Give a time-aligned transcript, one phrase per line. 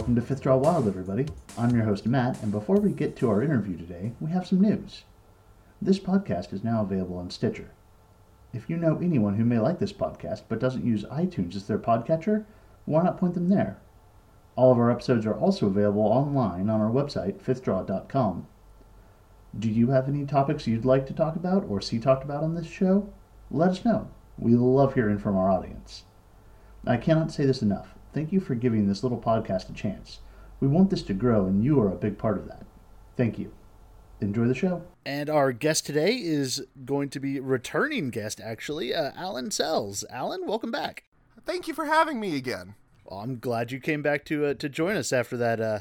[0.00, 1.26] Welcome to Fifth Draw Wild, everybody.
[1.58, 4.62] I'm your host, Matt, and before we get to our interview today, we have some
[4.62, 5.02] news.
[5.82, 7.72] This podcast is now available on Stitcher.
[8.54, 11.78] If you know anyone who may like this podcast but doesn't use iTunes as their
[11.78, 12.46] podcatcher,
[12.86, 13.76] why not point them there?
[14.56, 18.46] All of our episodes are also available online on our website, fifthdraw.com.
[19.58, 22.54] Do you have any topics you'd like to talk about or see talked about on
[22.54, 23.12] this show?
[23.50, 24.08] Let us know.
[24.38, 26.04] We love hearing from our audience.
[26.86, 27.89] I cannot say this enough.
[28.12, 30.18] Thank you for giving this little podcast a chance.
[30.58, 32.66] We want this to grow, and you are a big part of that.
[33.16, 33.52] Thank you.
[34.20, 34.82] Enjoy the show.
[35.06, 40.04] And our guest today is going to be returning guest, actually, uh, Alan Sells.
[40.10, 41.04] Alan, welcome back.
[41.46, 42.74] Thank you for having me again.
[43.04, 45.80] Well, I'm glad you came back to uh, to join us after that uh,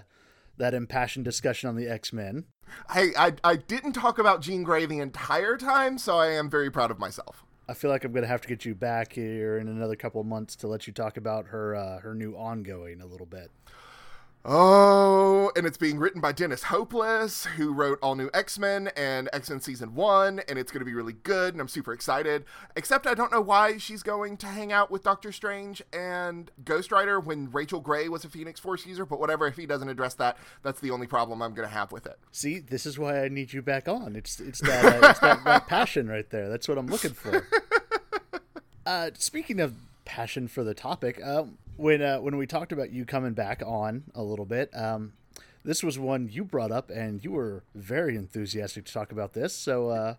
[0.58, 2.46] that impassioned discussion on the X Men.
[2.88, 6.72] I, I I didn't talk about Jean Grey the entire time, so I am very
[6.72, 7.44] proud of myself.
[7.70, 10.26] I feel like I'm to have to get you back here in another couple of
[10.26, 13.52] months to let you talk about her uh, her new ongoing a little bit.
[14.46, 19.28] Oh, and it's being written by Dennis Hopeless, who wrote All New X Men and
[19.34, 22.46] X Men Season 1, and it's going to be really good, and I'm super excited.
[22.78, 26.92] Except I don't know why she's going to hang out with Doctor Strange and Ghost
[26.92, 30.14] Rider when Rachel Grey was a Phoenix Force user, but whatever, if he doesn't address
[30.16, 32.18] that, that's the only problem I'm going to have with it.
[32.32, 34.16] See, this is why I need you back on.
[34.16, 36.48] It's, it's, that, uh, it's that, that passion right there.
[36.48, 37.46] That's what I'm looking for.
[38.86, 43.06] Uh, speaking of passion for the topic, um, when uh, when we talked about you
[43.06, 45.14] coming back on a little bit, um,
[45.64, 49.56] this was one you brought up, and you were very enthusiastic to talk about this.
[49.56, 50.16] So, uh,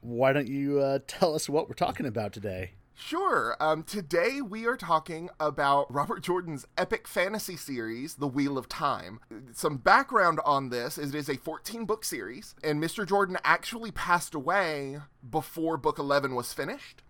[0.00, 2.72] why don't you uh, tell us what we're talking about today?
[3.00, 3.56] Sure.
[3.60, 9.20] Um, today we are talking about Robert Jordan's epic fantasy series, The Wheel of Time.
[9.52, 13.06] Some background on this is it is a 14 book series, and Mr.
[13.06, 14.98] Jordan actually passed away
[15.30, 17.02] before book 11 was finished.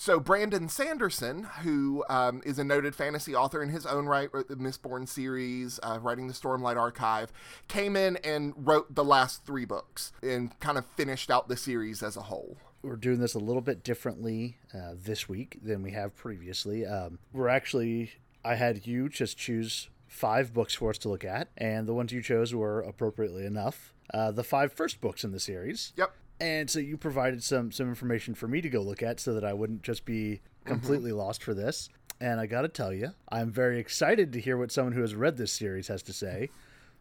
[0.00, 4.48] So Brandon Sanderson, who um, is a noted fantasy author in his own right, wrote
[4.48, 7.30] the Mistborn series, uh, writing the Stormlight Archive,
[7.68, 12.02] came in and wrote the last three books and kind of finished out the series
[12.02, 15.90] as a whole we're doing this a little bit differently uh, this week than we
[15.90, 16.86] have previously.
[16.86, 18.12] Um, we're actually,
[18.42, 22.10] I had you just choose five books for us to look at, and the ones
[22.10, 25.92] you chose were appropriately enough uh, the five first books in the series.
[25.94, 29.34] Yep and so you provided some some information for me to go look at so
[29.34, 31.20] that I wouldn't just be completely mm-hmm.
[31.20, 31.88] lost for this.
[32.20, 35.14] And I got to tell you, I'm very excited to hear what someone who has
[35.14, 36.50] read this series has to say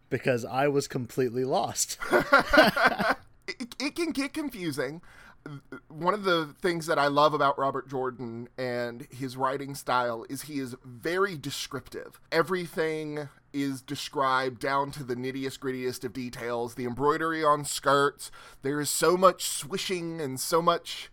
[0.09, 1.97] because I was completely lost.
[3.47, 5.01] it, it can get confusing
[5.87, 10.43] one of the things that I love about Robert Jordan and his writing style is
[10.43, 12.19] he is very descriptive.
[12.31, 16.75] Everything is described down to the nittiest grittiest of details.
[16.75, 21.09] The embroidery on skirts, there is so much swishing and so much,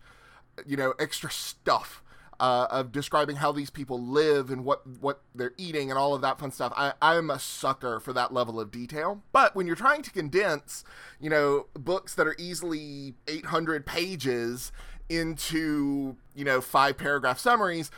[0.65, 2.03] you know, extra stuff
[2.39, 6.21] uh, of describing how these people live and what what they're eating and all of
[6.21, 6.73] that fun stuff.
[6.75, 9.23] I, I'm a sucker for that level of detail.
[9.31, 10.83] But when you're trying to condense,
[11.19, 14.71] you know, books that are easily 800 pages
[15.09, 17.89] into you know five paragraph summaries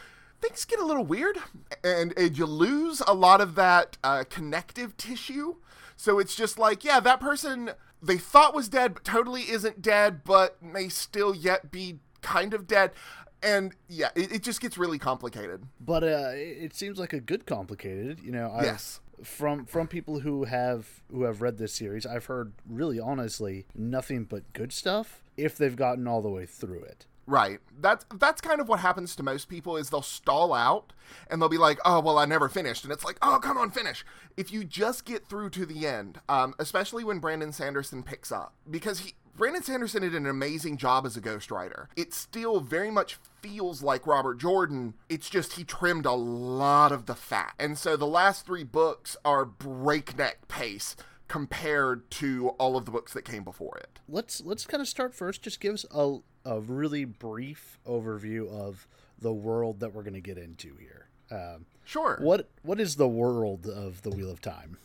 [0.42, 1.38] things get a little weird
[1.84, 5.56] and, and you lose a lot of that uh, connective tissue
[5.96, 7.72] so it's just like yeah that person
[8.02, 12.68] they thought was dead but totally isn't dead but may still yet be kind of
[12.68, 12.92] dead
[13.42, 15.64] and yeah, it, it just gets really complicated.
[15.80, 18.20] But uh, it seems like a good complicated.
[18.22, 19.00] You know, I've, yes.
[19.24, 24.24] From from people who have who have read this series, I've heard really honestly nothing
[24.24, 27.06] but good stuff if they've gotten all the way through it.
[27.30, 27.60] Right.
[27.80, 30.94] That's that's kind of what happens to most people is they'll stall out
[31.30, 33.70] and they'll be like, "Oh, well, I never finished," and it's like, "Oh, come on,
[33.70, 34.04] finish!"
[34.36, 38.56] If you just get through to the end, um, especially when Brandon Sanderson picks up,
[38.70, 41.88] because he Brandon Sanderson did an amazing job as a ghostwriter.
[41.96, 44.96] It still very much feels like Robert Jordan.
[45.08, 47.54] It's just he trimmed a lot of the fat.
[47.58, 50.98] And so the last three books are breakneck pace
[51.30, 54.02] compared to all of the books that came before it.
[54.10, 55.42] Let's let's kind of start first.
[55.42, 58.90] Just give us a a really brief overview of
[59.20, 61.08] the world that we're going to get into here.
[61.32, 62.20] Um, sure.
[62.22, 64.80] What what is the world of the Wheel of Time?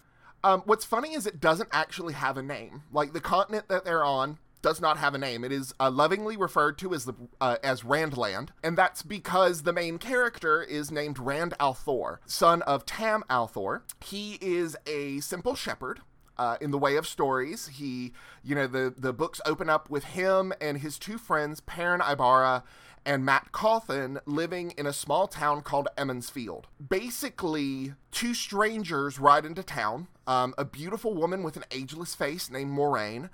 [0.45, 2.83] Um, what's funny is it doesn't actually have a name.
[2.93, 5.45] Like the continent that they're on does not have a name.
[5.45, 9.75] It is uh, lovingly referred to as the uh, as Randland, and that's because the
[9.75, 13.83] main character is named Rand al'Thor, son of Tam al'Thor.
[14.03, 16.01] He is a simple shepherd.
[16.37, 18.13] Uh, in the way of stories, he,
[18.43, 22.65] you know, the the books open up with him and his two friends, Perrin Aybara
[23.07, 26.69] and Matt Cauthon living in a small town called Emond's Field.
[26.89, 32.71] Basically, two strangers ride into town um, a beautiful woman with an ageless face named
[32.77, 33.29] Moiraine,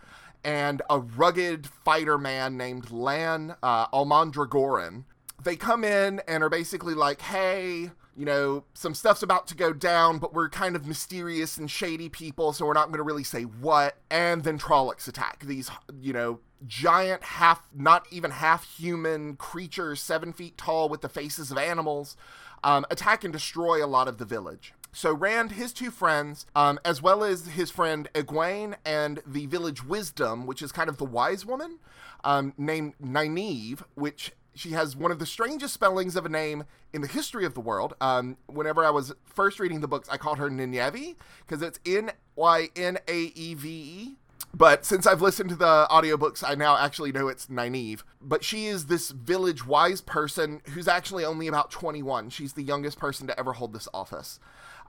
[0.44, 5.04] and a rugged fighter man named Lan uh, al'Mandragoran.
[5.42, 9.72] They come in and are basically like, hey, you know, some stuff's about to go
[9.72, 13.24] down, but we're kind of mysterious and shady people, so we're not going to really
[13.24, 13.96] say what.
[14.10, 15.44] And then Trollocs attack.
[15.46, 15.70] These,
[16.00, 21.50] you know, giant, half, not even half human creatures, seven feet tall with the faces
[21.50, 22.16] of animals,
[22.62, 24.74] um, attack and destroy a lot of the village.
[24.92, 29.84] So Rand, his two friends, um, as well as his friend Egwene and the village
[29.84, 31.78] wisdom, which is kind of the wise woman,
[32.24, 37.02] um, named Nynaeve, which she has one of the strangest spellings of a name in
[37.02, 37.94] the history of the world.
[38.00, 41.14] Um, whenever I was first reading the books, I called her Ninyevi
[41.46, 44.16] because it's N Y N A E V E.
[44.52, 48.02] But since I've listened to the audiobooks, I now actually know it's Nynaeve.
[48.20, 52.30] But she is this village wise person who's actually only about 21.
[52.30, 54.40] She's the youngest person to ever hold this office.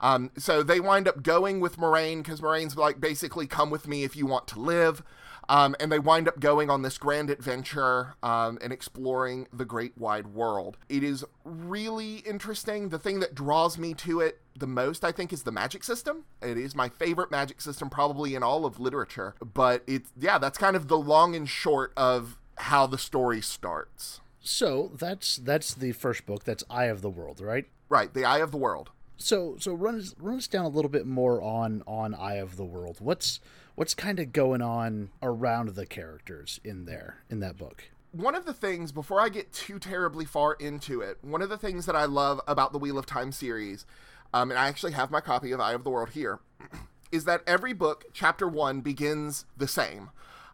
[0.01, 4.03] Um, so they wind up going with Moiraine because Moiraine's like basically come with me
[4.03, 5.03] if you want to live.
[5.49, 9.97] Um, and they wind up going on this grand adventure um, and exploring the great
[9.97, 10.77] wide world.
[10.87, 12.89] It is really interesting.
[12.89, 16.25] The thing that draws me to it the most, I think, is the magic system.
[16.41, 19.35] It is my favorite magic system, probably in all of literature.
[19.41, 24.21] But it's, yeah, that's kind of the long and short of how the story starts.
[24.39, 26.45] So that's that's the first book.
[26.45, 27.65] That's Eye of the World, right?
[27.89, 28.89] Right, the Eye of the World.
[29.21, 32.57] So so run us run us down a little bit more on on Eye of
[32.57, 32.97] the World.
[32.99, 33.39] What's
[33.75, 37.89] what's kind of going on around the characters in there in that book?
[38.11, 41.57] One of the things before I get too terribly far into it, one of the
[41.57, 43.85] things that I love about the Wheel of Time series,
[44.33, 46.39] um, and I actually have my copy of Eye of the World here,
[47.11, 50.09] is that every book, chapter one, begins the same.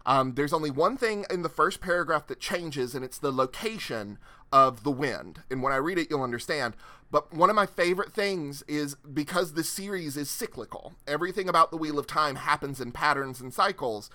[0.06, 4.20] Um, there's only one thing in the first paragraph that changes, and it's the location
[4.52, 5.42] of the wind.
[5.52, 6.76] And when I read it, you'll understand.
[7.10, 11.78] But one of my favorite things is because the series is cyclical, everything about the
[11.78, 14.10] Wheel of Time happens in patterns and cycles.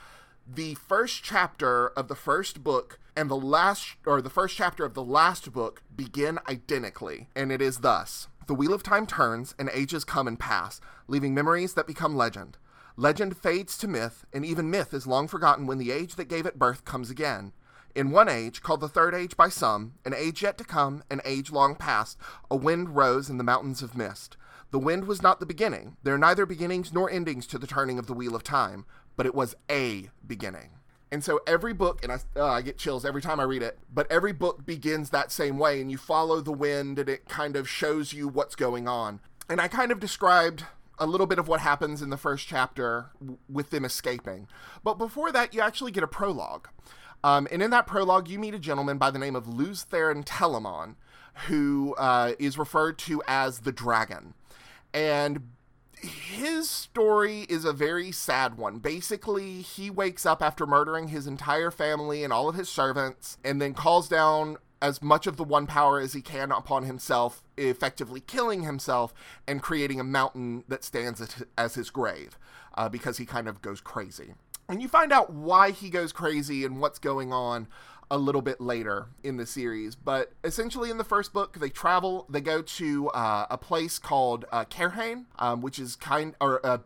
[0.46, 4.94] The first chapter of the first book and the last, or the first chapter of
[4.94, 7.28] the last book begin identically.
[7.34, 11.34] And it is thus The Wheel of Time turns, and ages come and pass, leaving
[11.34, 12.58] memories that become legend.
[12.96, 16.44] Legend fades to myth, and even myth is long forgotten when the age that gave
[16.44, 17.52] it birth comes again.
[17.94, 21.20] In one age, called the Third Age by some, an age yet to come, an
[21.26, 22.16] age long past,
[22.50, 24.38] a wind rose in the mountains of mist.
[24.70, 25.98] The wind was not the beginning.
[26.02, 28.86] There are neither beginnings nor endings to the turning of the wheel of time,
[29.16, 30.70] but it was a beginning.
[31.10, 33.78] And so every book, and I, uh, I get chills every time I read it,
[33.92, 37.54] but every book begins that same way, and you follow the wind, and it kind
[37.54, 39.20] of shows you what's going on.
[39.50, 40.64] And I kind of described
[40.98, 43.10] a little bit of what happens in the first chapter
[43.50, 44.48] with them escaping.
[44.82, 46.68] But before that, you actually get a prologue.
[47.24, 50.24] Um, and in that prologue, you meet a gentleman by the name of Lews Therin
[50.24, 50.96] Telamon,
[51.46, 54.34] who uh, is referred to as the Dragon.
[54.92, 55.48] And
[55.96, 58.78] his story is a very sad one.
[58.78, 63.62] Basically, he wakes up after murdering his entire family and all of his servants, and
[63.62, 68.20] then calls down as much of the one power as he can upon himself, effectively
[68.20, 69.14] killing himself
[69.46, 72.36] and creating a mountain that stands as his grave
[72.74, 74.34] uh, because he kind of goes crazy.
[74.72, 77.68] And you find out why he goes crazy and what's going on
[78.10, 79.94] a little bit later in the series.
[79.94, 82.24] But essentially, in the first book, they travel.
[82.30, 84.64] They go to uh, a place called uh,
[85.38, 86.78] um, which is kind or uh,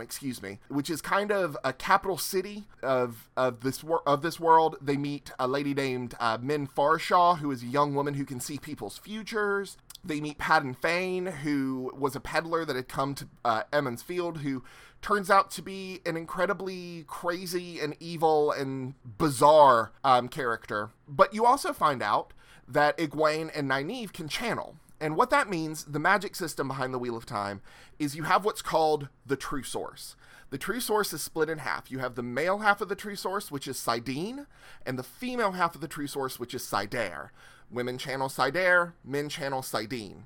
[0.00, 4.40] excuse me, which is kind of a capital city of of this wor- of this
[4.40, 4.76] world.
[4.80, 8.40] They meet a lady named uh, Min Farshaw, who is a young woman who can
[8.40, 9.76] see people's futures.
[10.02, 14.38] They meet Padan Fain, who was a peddler that had come to uh, Emond's Field,
[14.38, 14.62] who
[15.04, 20.88] turns out to be an incredibly crazy and evil and bizarre um, character.
[21.06, 22.32] But you also find out
[22.66, 24.76] that Egwene and Nynaeve can channel.
[24.98, 27.60] And what that means, the magic system behind the Wheel of Time,
[27.98, 30.16] is you have what's called the true source.
[30.48, 31.90] The true source is split in half.
[31.90, 34.46] You have the male half of the true source, which is saidin,
[34.86, 37.28] and the female half of the true source, which is saidar.
[37.70, 40.22] Women channel saidar, men channel saidin.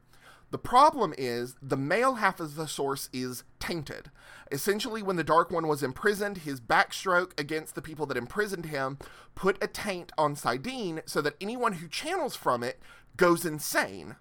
[0.50, 4.11] The problem is the male half of the source is tainted.
[4.50, 8.99] Essentially, when the Dark One was imprisoned, his backstroke against the people that imprisoned him
[9.35, 12.81] put a taint on saidin so that anyone who channels from it
[13.17, 14.17] goes insane.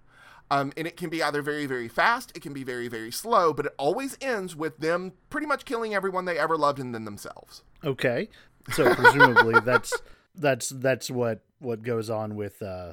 [0.50, 3.52] Um, and it can be either very, very fast, it can be very, very slow,
[3.52, 7.04] but it always ends with them pretty much killing everyone they ever loved and then
[7.04, 7.64] themselves.
[7.84, 8.30] Okay,
[8.72, 9.92] so presumably that's
[10.34, 12.92] that's that's what what goes on with uh,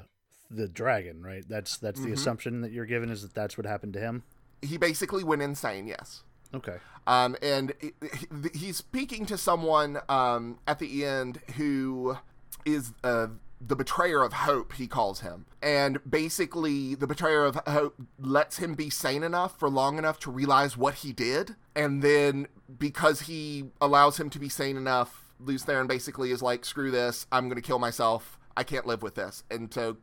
[0.49, 1.43] the dragon, right?
[1.47, 2.13] That's that's the mm-hmm.
[2.13, 4.23] assumption that you're given is that that's what happened to him.
[4.61, 5.87] He basically went insane.
[5.87, 6.23] Yes.
[6.53, 6.77] Okay.
[7.07, 7.73] Um, and
[8.53, 12.17] he's speaking to someone um, at the end who
[12.65, 13.27] is uh,
[13.61, 15.45] the betrayer of hope, he calls him.
[15.61, 20.31] And basically, the betrayer of hope lets him be sane enough for long enough to
[20.31, 21.55] realize what he did.
[21.75, 22.47] And then,
[22.77, 27.27] because he allows him to be sane enough, Lews Therin basically is like, screw this,
[27.31, 28.39] I'm going to kill myself.
[28.57, 29.43] I can't live with this.
[29.51, 29.97] And so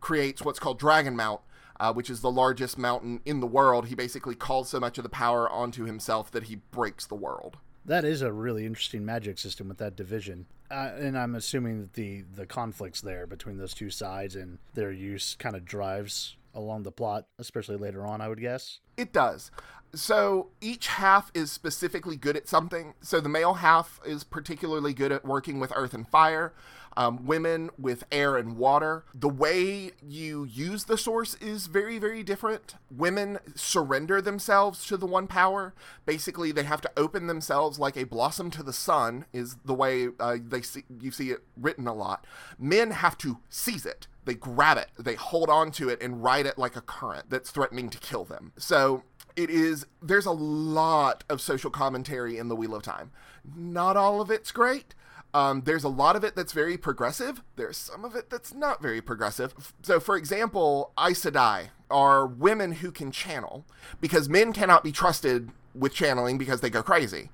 [0.00, 1.40] creates what's called Dragon Mount,
[1.80, 5.04] uh, which is the largest mountain in the world, he basically calls so much of
[5.04, 7.58] the power onto himself that he breaks the world.
[7.84, 10.46] That is a really interesting magic system with that division.
[10.70, 14.92] Uh, and I'm assuming that the, the conflicts there between those two sides and their
[14.92, 18.80] use kind of drives along the plot, especially later on, I would guess.
[18.96, 19.50] It does.
[19.94, 22.92] So each half is specifically good at something.
[23.00, 26.52] So the male half is particularly good at working with earth and fire
[26.98, 29.04] um, women with air and water.
[29.14, 32.74] The way you use the source is very, very different.
[32.90, 35.74] Women surrender themselves to the one power.
[36.04, 40.08] Basically, they have to open themselves like a blossom to the sun, is the way
[40.18, 42.26] uh, they see, you see it written a lot.
[42.58, 44.08] Men have to seize it.
[44.24, 47.50] They grab it, they hold on to it, and ride it like a current that's
[47.50, 48.52] threatening to kill them.
[48.58, 49.04] So
[49.36, 53.12] it is there's a lot of social commentary in the wheel of time
[53.56, 54.96] not all of it's great
[55.34, 57.42] um, there's a lot of it that's very progressive.
[57.56, 59.72] There's some of it that's not very progressive.
[59.82, 63.64] So, for example, Aes Sedai are women who can channel
[64.00, 67.30] because men cannot be trusted with channeling because they go crazy.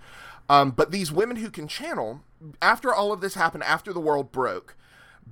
[0.48, 2.22] Um, but these women who can channel,
[2.60, 4.76] after all of this happened, after the world broke,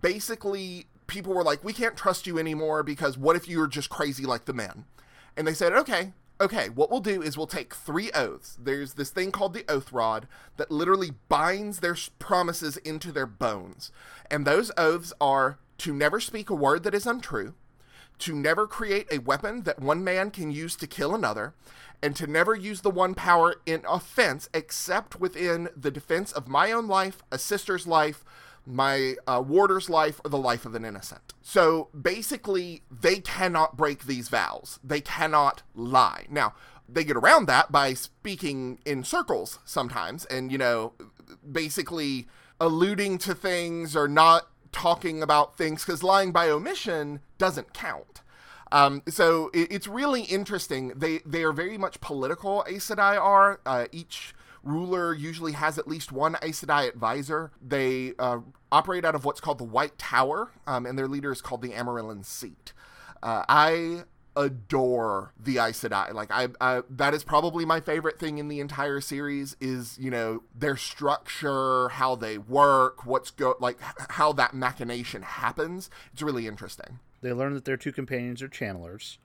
[0.00, 4.25] basically people were like, we can't trust you anymore because what if you're just crazy
[4.25, 4.87] like the men?
[5.37, 6.12] And they said, okay,
[6.43, 8.59] okay, what we'll do is we'll take three oaths.
[8.61, 13.93] There's this thing called the oath rod that literally binds their promises into their bones.
[14.29, 17.55] And those oaths are to never speak a word that is untrue,
[18.19, 21.55] to never create a weapon that one man can use to kill another,
[22.03, 26.73] and to never use the one power in offense except within the defense of my
[26.73, 28.25] own life, a sister's life,
[28.66, 31.35] my uh, warder's life or the life of an innocent.
[31.42, 34.78] So basically, they cannot break these vows.
[34.83, 36.26] They cannot lie.
[36.31, 36.54] Now,
[36.88, 40.92] they get around that by speaking in circles sometimes and, you know,
[41.50, 42.28] basically
[42.61, 48.23] alluding to things or not talking about things because lying by omission doesn't count.
[48.71, 50.92] Um, so it, it's really interesting.
[50.97, 52.64] They they are very much political.
[52.66, 57.50] Aes Sedai are uh, each ruler usually has at least one Aes Sedai advisor.
[57.61, 58.38] They uh,
[58.71, 61.71] operate out of what's called the White Tower, um, and their leader is called the
[61.71, 62.73] Amyrlin Seat.
[63.23, 64.04] Uh, I
[64.35, 66.12] adore the Aes Sedai.
[66.12, 69.57] Like I, I, that is probably my favorite thing in the entire series.
[69.61, 73.78] Is you know their structure, how they work, what's go like
[74.11, 75.90] how that machination happens.
[76.12, 76.99] It's really interesting.
[77.21, 79.19] They learn that their two companions are channelers.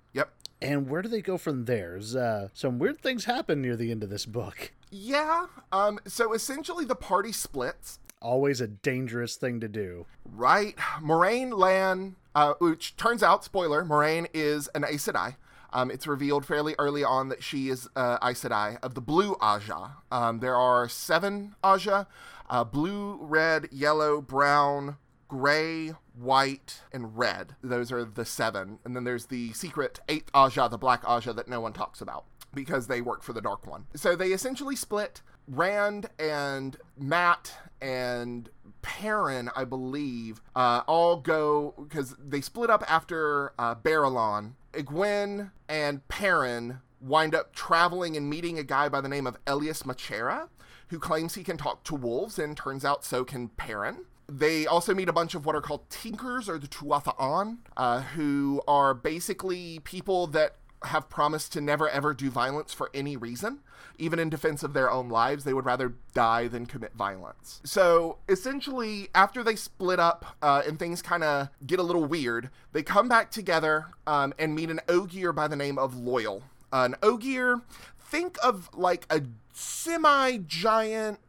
[0.61, 1.99] And where do they go from there?
[2.17, 4.71] Uh, some weird things happen near the end of this book.
[4.89, 5.47] Yeah.
[5.71, 5.99] Um.
[6.07, 7.99] So essentially, the party splits.
[8.21, 10.07] Always a dangerous thing to do.
[10.25, 10.75] Right.
[10.99, 15.35] Moiraine Lan, uh, which turns out, spoiler, Moiraine is an Aes Sedai.
[15.71, 19.35] Um, it's revealed fairly early on that she is uh, Aes Sedai of the Blue
[19.35, 19.91] Ajah.
[20.11, 22.07] Um, there are seven Ajah:
[22.49, 24.97] uh, blue, red, yellow, brown,
[25.27, 27.55] gray, white, and red.
[27.61, 28.79] Those are the seven.
[28.83, 32.25] And then there's the secret eighth Ajah, the Black Ajah that no one talks about
[32.53, 33.85] because they work for the Dark One.
[33.95, 35.21] So they essentially split.
[35.47, 38.49] Rand and Mat and
[38.81, 44.53] Perrin, I believe, uh, all go because they split up after uh, Baerlon.
[44.73, 49.83] Egwene and Perrin wind up traveling and meeting a guy by the name of Elyas
[49.83, 50.49] Machera,
[50.89, 54.05] who claims he can talk to wolves, and turns out so can Perrin.
[54.29, 58.61] They also meet a bunch of what are called Tinkers or the Tuatha'an, uh, who
[58.67, 63.59] are basically people that have promised to never ever do violence for any reason.
[63.97, 67.61] Even in defense of their own lives, they would rather die than commit violence.
[67.63, 72.51] So essentially, after they split up uh, and things kind of get a little weird,
[72.73, 76.43] they come back together um, and meet an Ogier by the name of Loial.
[76.71, 77.61] Uh, an Ogier,
[77.99, 81.19] think of like a semi giant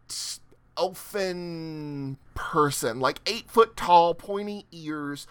[0.79, 5.27] elfin person, like eight foot tall, pointy ears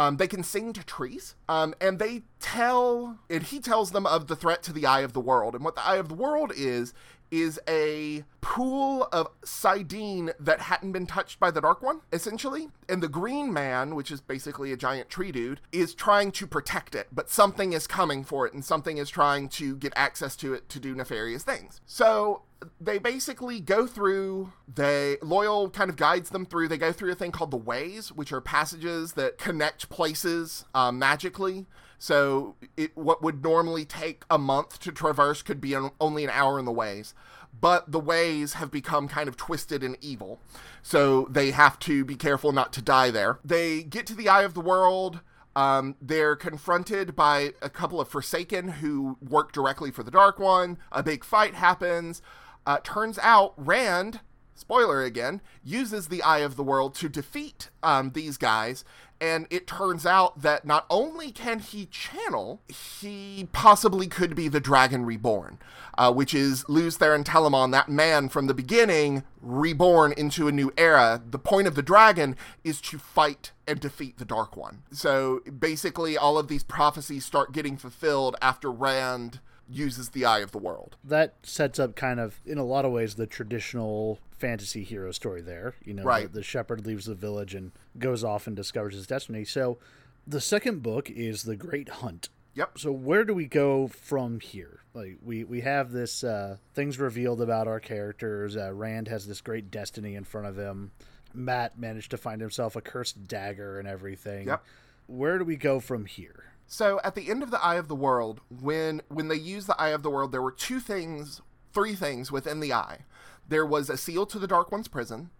[0.00, 4.28] um, they can sing to trees, um, and they tell, and he tells them of
[4.28, 5.54] the threat to the Eye of the World.
[5.54, 6.94] And what the Eye of the World is,
[7.30, 12.68] is a pool of saidin that hadn't been touched by the Dark One, essentially.
[12.88, 16.94] And the Green Man, which is basically a giant tree dude, is trying to protect
[16.94, 20.54] it, but something is coming for it, and something is trying to get access to
[20.54, 21.80] it to do nefarious things.
[21.86, 22.42] So
[22.80, 27.14] they basically go through they Loial kind of guides them through they go through a
[27.14, 31.66] thing called the ways which are passages that connect places uh, magically
[32.00, 36.30] so it, what would normally take a month to traverse could be an, only an
[36.30, 37.12] hour in the ways.
[37.60, 40.40] But the ways have become kind of twisted and evil.
[40.82, 43.38] So they have to be careful not to die there.
[43.44, 45.20] They get to the Eye of the World.
[45.54, 50.78] Um, they're confronted by a couple of Forsaken who work directly for the Dark One.
[50.90, 52.22] A big fight happens.
[52.64, 54.20] Uh, turns out Rand
[54.60, 58.84] spoiler again, uses the Eye of the World to defeat um, these guys.
[59.22, 64.60] And it turns out that not only can he channel, he possibly could be the
[64.60, 65.58] Dragon Reborn,
[65.98, 70.72] uh, which is Lews Therin Telamon, that man from the beginning, reborn into a new
[70.78, 71.20] era.
[71.28, 74.84] The point of the dragon is to fight and defeat the Dark One.
[74.90, 79.40] So basically, all of these prophecies start getting fulfilled after Rand
[79.70, 80.96] uses the eye of the world.
[81.04, 85.40] That sets up kind of, in a lot of ways, the traditional fantasy hero story
[85.42, 85.74] there.
[85.84, 86.32] You know, right.
[86.32, 89.44] the, the shepherd leaves the village and goes off and discovers his destiny.
[89.44, 89.78] So
[90.26, 92.28] the second book is The Great Hunt.
[92.54, 92.78] Yep.
[92.78, 94.80] So where do we go from here?
[94.92, 98.56] Like we we have this uh, things revealed about our characters.
[98.56, 100.90] Uh, Rand has this great destiny in front of him.
[101.32, 104.48] Matt managed to find himself a cursed dagger and everything.
[104.48, 104.64] Yep.
[105.06, 106.49] Where do we go from here?
[106.72, 109.78] So at the end of the Eye of the World, when when they used the
[109.78, 111.42] Eye of the World, there were two things,
[111.74, 113.06] three things within the eye.
[113.46, 115.30] There was a seal to the Dark One's prison.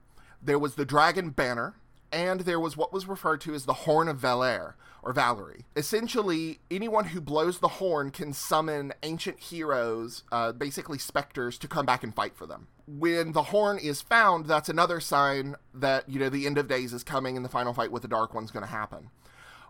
[0.43, 1.77] There was the dragon banner,
[2.11, 5.67] and there was what was referred to as the Horn of Valere or Valerie.
[5.77, 11.87] Essentially, anyone who blows the horn can summon ancient heroes, uh, basically specters, to come
[11.87, 12.67] back and fight for them.
[12.89, 16.93] When the horn is found, that's another sign that you know the end of days
[16.93, 19.11] is coming and the final fight with the Dark One's going to happen.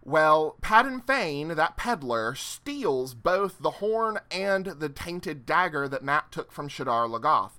[0.03, 6.33] Well, Padan Fain, that peddler, steals both the horn and the tainted dagger that Matt
[6.33, 7.53] took from Shadar Logoth.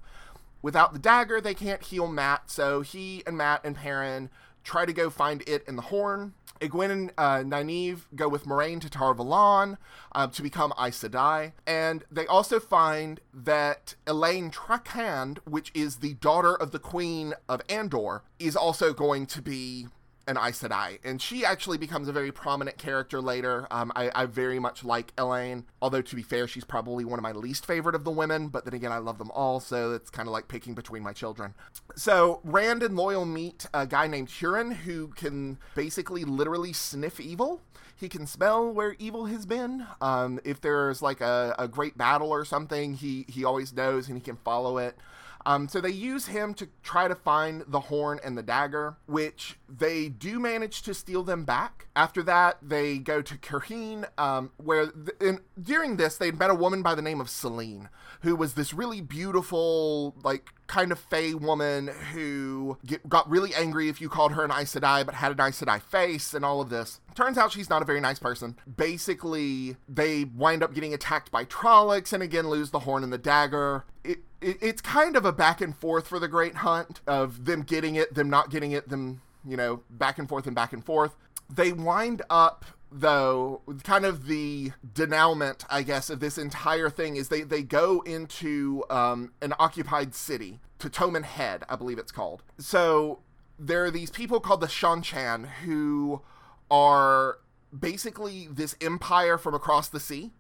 [0.62, 4.30] Without the dagger, they can't heal Matt, so he and Matt and Perrin
[4.64, 6.34] try to go find it in the horn.
[6.60, 9.78] Egwene and uh, Nynaeve go with Moiraine to Tar Valon
[10.12, 11.54] uh, to become Aes Sedai.
[11.66, 17.62] And they also find that Elayne Trakand, which is the daughter of the Queen of
[17.68, 19.88] Andor, is also going to be
[20.28, 23.68] an Aes Sedai, and she actually becomes a very prominent character later.
[23.72, 27.24] Um, I, I, very much like Elayne, although to be fair, she's probably one of
[27.24, 28.48] my least favorite of the women.
[28.48, 31.14] But then again, I love them all, so it's kind of like picking between my
[31.14, 31.54] children.
[31.96, 37.62] So Rand and Loial meet a guy named Hurin who can basically literally sniff evil.
[37.96, 39.86] He can smell where evil has been.
[40.02, 44.18] Um, if there's like a, a great battle or something, he he always knows and
[44.18, 44.98] he can follow it.
[45.46, 49.58] Um, so they use him to try to find the horn and the dagger, which
[49.68, 51.88] they do manage to steal them back.
[51.96, 56.56] After that, they go to Cairhien, um, where th- in, during this they'd met a
[56.56, 57.90] woman by the name of Selene,
[58.22, 63.90] who was this really beautiful, like kind of fey woman who get, got really angry
[63.90, 66.62] if you called her an Aes Sedai, but had an Aes Sedai face and all
[66.62, 67.02] of this.
[67.14, 68.56] Turns out she's not a very nice person.
[68.78, 73.18] Basically, they wind up getting attacked by Trollocs and again lose the horn and the
[73.18, 73.84] dagger.
[74.04, 77.62] It, it, it's kind of a back and forth for the Great Hunt of them
[77.62, 80.84] getting it, them not getting it, them, you know, back and forth and back and
[80.84, 81.16] forth.
[81.50, 87.30] They wind up though kind of the denouement i guess of this entire thing is
[87.30, 92.44] they they go into um, an occupied city Totomen Head i believe it's called.
[92.58, 93.20] So
[93.58, 96.22] there are these people called the Seanchan who
[96.70, 97.38] are
[97.78, 100.32] basically this empire from across the sea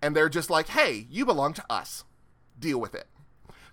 [0.00, 2.04] and they're just like hey you belong to us.
[2.58, 3.06] Deal with it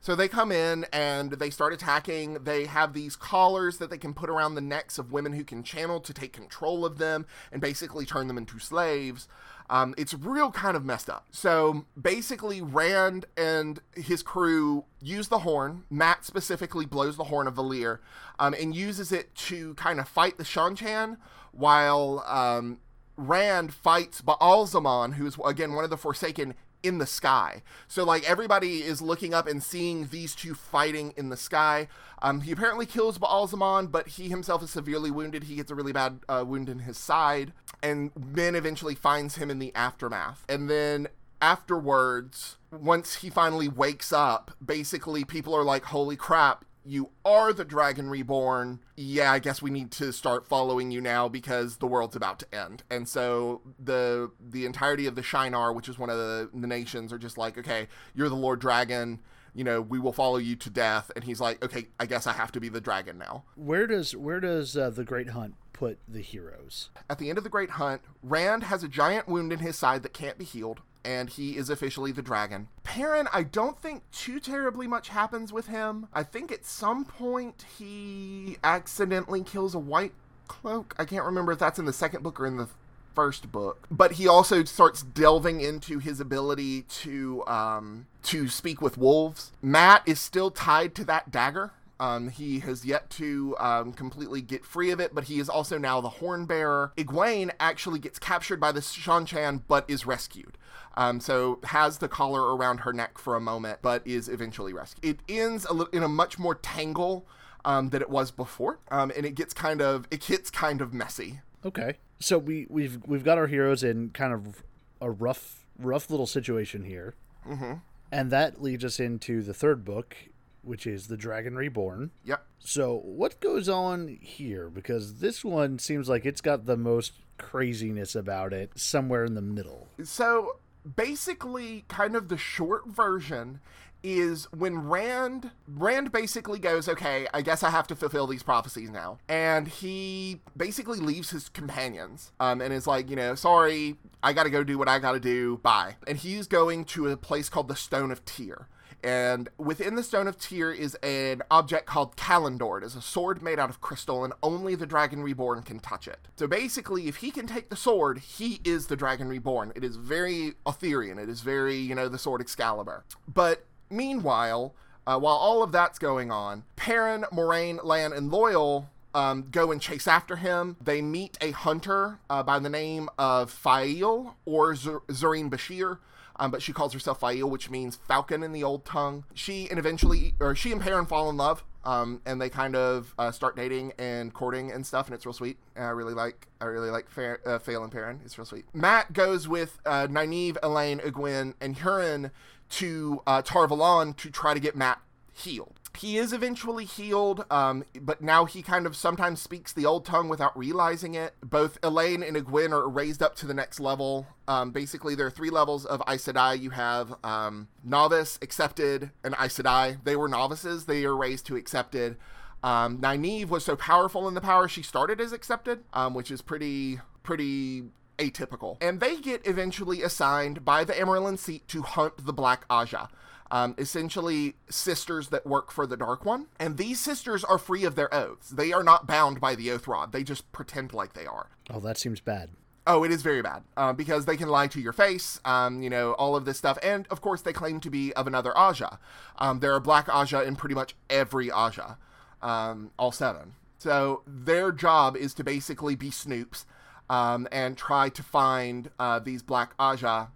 [0.07, 2.35] so they come in and they start attacking.
[2.45, 5.63] They have these collars that they can put around the necks of women who can
[5.63, 9.27] channel to take control of them and basically turn them into slaves.
[9.69, 11.25] Um, it's real kind of messed up.
[11.31, 15.83] So basically, Rand and his crew use the horn.
[15.89, 17.99] Matt specifically blows the horn of Valere
[18.39, 21.17] um, and uses it to kind of fight the Seanchan
[21.51, 22.79] while um,
[23.17, 27.61] Rand fights Ba'alzamon, who's again one of the Forsaken in the sky.
[27.87, 31.87] So like everybody is looking up and seeing these two fighting in the sky.
[32.21, 35.43] Um, he apparently kills Ba'alzamon, but he himself is severely wounded.
[35.43, 39.51] He gets a really bad uh, wound in his side, and Min eventually finds him
[39.51, 40.43] in the aftermath.
[40.49, 41.09] And then
[41.41, 46.65] afterwards, once he finally wakes up, basically people are like, "Holy crap!
[46.87, 51.27] You are the Dragon Reborn, yeah, I guess we need to start following you now
[51.27, 52.83] because the world's about to end.
[52.89, 57.11] And so the the entirety of the Shienar, which is one of the, the nations,
[57.11, 59.19] are just like, okay, you're the Lord Dragon.
[59.53, 61.11] You know, we will follow you to death.
[61.15, 63.43] And he's like, okay, I guess I have to be the dragon now.
[63.55, 66.89] Where does where does uh, the Great Hunt put the heroes?
[67.09, 70.03] At the end of the Great Hunt, Rand has a giant wound in his side
[70.03, 72.67] that can't be healed and he is officially the dragon.
[72.83, 76.07] Perrin, I don't think too terribly much happens with him.
[76.13, 80.11] I think at some point he accidentally kills a white
[80.49, 80.93] cloak.
[80.99, 82.67] I can't remember if that's in the second book or in the
[83.15, 83.87] first book.
[83.89, 89.53] But he also starts delving into his ability to um, to speak with wolves.
[89.61, 94.63] Matt is still tied to that dagger Um, he has yet to um, completely get
[94.65, 96.93] free of it, but he is also now the horn bearer.
[96.97, 100.57] Egwene actually gets captured by the Seanchan, but is rescued.
[100.97, 105.05] Um, so has the collar around her neck for a moment, but is eventually rescued.
[105.05, 107.27] It ends a li- in a much more tangle
[107.63, 110.95] um, than it was before, um, and it gets kind of it gets kind of
[110.95, 111.41] messy.
[111.63, 111.97] Okay.
[112.19, 114.63] So we we've we've got our heroes in kind of
[114.99, 117.13] a rough rough little situation here,
[117.47, 117.73] mm-hmm.
[118.11, 120.17] and that leads us into the third book,
[120.63, 122.09] which is the Dragon Reborn.
[122.25, 122.43] Yep.
[122.57, 124.67] So what goes on here?
[124.71, 129.41] Because this one seems like it's got the most craziness about it somewhere in the
[129.41, 129.87] middle.
[130.03, 130.57] So
[130.95, 133.59] basically kind of the short version
[134.03, 138.89] is when Rand Rand basically goes, "Okay, I guess I have to fulfill these prophecies
[138.89, 144.33] now." And he basically leaves his companions um, and is like, you know, "Sorry, I
[144.33, 145.57] got to go do what I got to do.
[145.57, 148.67] Bye." And he's going to a place called the Stone of Tear.
[149.03, 152.79] And within the Stone of Tear is an object called Callandor.
[152.79, 156.07] It is a sword made out of crystal, and only the Dragon Reborn can touch
[156.07, 156.27] it.
[156.35, 159.71] So basically, if he can take the sword, he is the Dragon Reborn.
[159.75, 161.19] It is very Arthurian.
[161.19, 163.03] It is very, you know, the sword Excalibur.
[163.31, 164.73] But meanwhile,
[165.05, 169.81] uh, while all of that's going on, Perrin, Moiraine, Lan, and Loial um, go and
[169.81, 170.77] chase after him.
[170.79, 175.97] They meet a hunter uh, by the name of Faile or Zur- Zarine Bashere.
[176.39, 179.23] Um, but she calls herself Faile, which means falcon in the old tongue.
[179.33, 183.13] She and eventually, or she and Perrin fall in love, um, and they kind of
[183.17, 185.57] uh, start dating and courting and stuff, and it's real sweet.
[185.75, 188.19] And I really like, I really like Fa- uh, and Perrin.
[188.25, 188.65] It's real sweet.
[188.73, 192.31] Matt goes with uh, Nynaeve, Elayne, Egwene, and Hurin
[192.69, 194.99] to uh, Tar Valon to try to get Matt
[195.33, 195.79] healed.
[195.97, 200.29] He is eventually healed, um, but now he kind of sometimes speaks the old tongue
[200.29, 201.33] without realizing it.
[201.43, 204.27] Both Elayne and Egwene are raised up to the next level.
[204.47, 206.61] Um, basically, there are three levels of Aes Sedai.
[206.61, 210.03] You have um, novice, accepted, and Aes Sedai.
[210.03, 210.85] They were novices.
[210.85, 212.17] They are raised to accepted.
[212.63, 216.41] Um, Nynaeve was so powerful in the power she started as accepted, um, which is
[216.41, 217.83] pretty pretty
[218.17, 218.77] atypical.
[218.81, 223.09] And they get eventually assigned by the Amyrlin Seat to hunt the Black Ajah.
[223.49, 226.47] Um, essentially, sisters that work for the Dark One.
[226.59, 228.49] And these sisters are free of their oaths.
[228.49, 230.11] They are not bound by the oath rod.
[230.11, 231.49] They just pretend like they are.
[231.69, 232.49] Oh, that seems bad.
[232.89, 235.89] Oh, it is very bad uh, because they can lie to your face, um, you
[235.89, 236.77] know, all of this stuff.
[236.81, 238.97] And of course, they claim to be of another Ajah.
[239.37, 241.97] Um, there are black Ajah in pretty much every Ajah,
[242.41, 243.55] um, all seven.
[243.77, 246.63] So their job is to basically be snoops
[247.09, 250.29] um, and try to find uh, these black Ajah.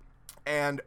[0.45, 0.81] And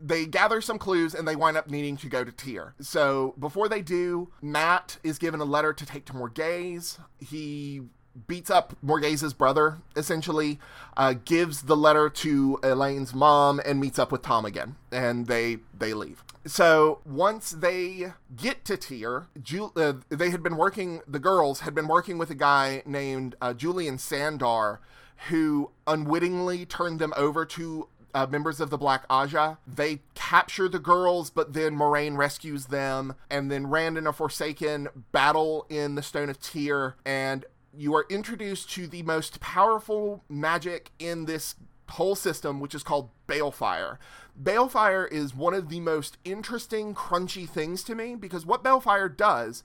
[0.00, 2.74] they gather some clues and they wind up needing to go to Tear.
[2.80, 6.98] So before they do, Matt is given a letter to take to Morgase.
[7.18, 7.82] He
[8.26, 10.58] beats up Morgase's brother, essentially,
[10.96, 14.76] uh, gives the letter to Elayne's mom, and meets up with Tom again.
[14.90, 16.24] And they they leave.
[16.46, 21.00] So once they get to Tear, Ju- uh, they had been working.
[21.06, 24.80] The girls had been working with a guy named uh, Juilin Sandar,
[25.28, 29.58] who unwittingly turned them over to uh, members of the Black Ajah.
[29.66, 34.88] They capture the girls, but then Moiraine rescues them, and then Rand and a Forsaken
[35.12, 37.44] battle in the Stone of Tear, and
[37.76, 41.54] you are introduced to the most powerful magic in this
[41.90, 43.98] whole system, which is called Balefire.
[44.40, 49.64] Balefire is one of the most interesting, crunchy things to me because what Balefire does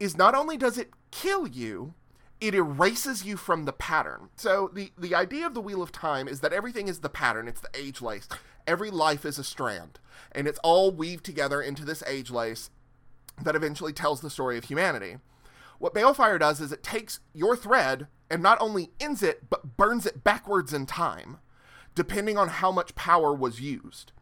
[0.00, 1.94] is not only does it kill you,
[2.46, 4.28] it erases you from the pattern.
[4.36, 7.48] So the the idea of the wheel of time is that everything is the pattern.
[7.48, 8.28] It's the age lace.
[8.66, 9.98] Every life is a strand,
[10.32, 12.70] and it's all weaved together into this age lace
[13.42, 15.16] that eventually tells the story of humanity.
[15.78, 20.06] What Balefire does is it takes your thread and not only ends it, but burns
[20.06, 21.38] it backwards in time,
[21.94, 24.12] depending on how much power was used.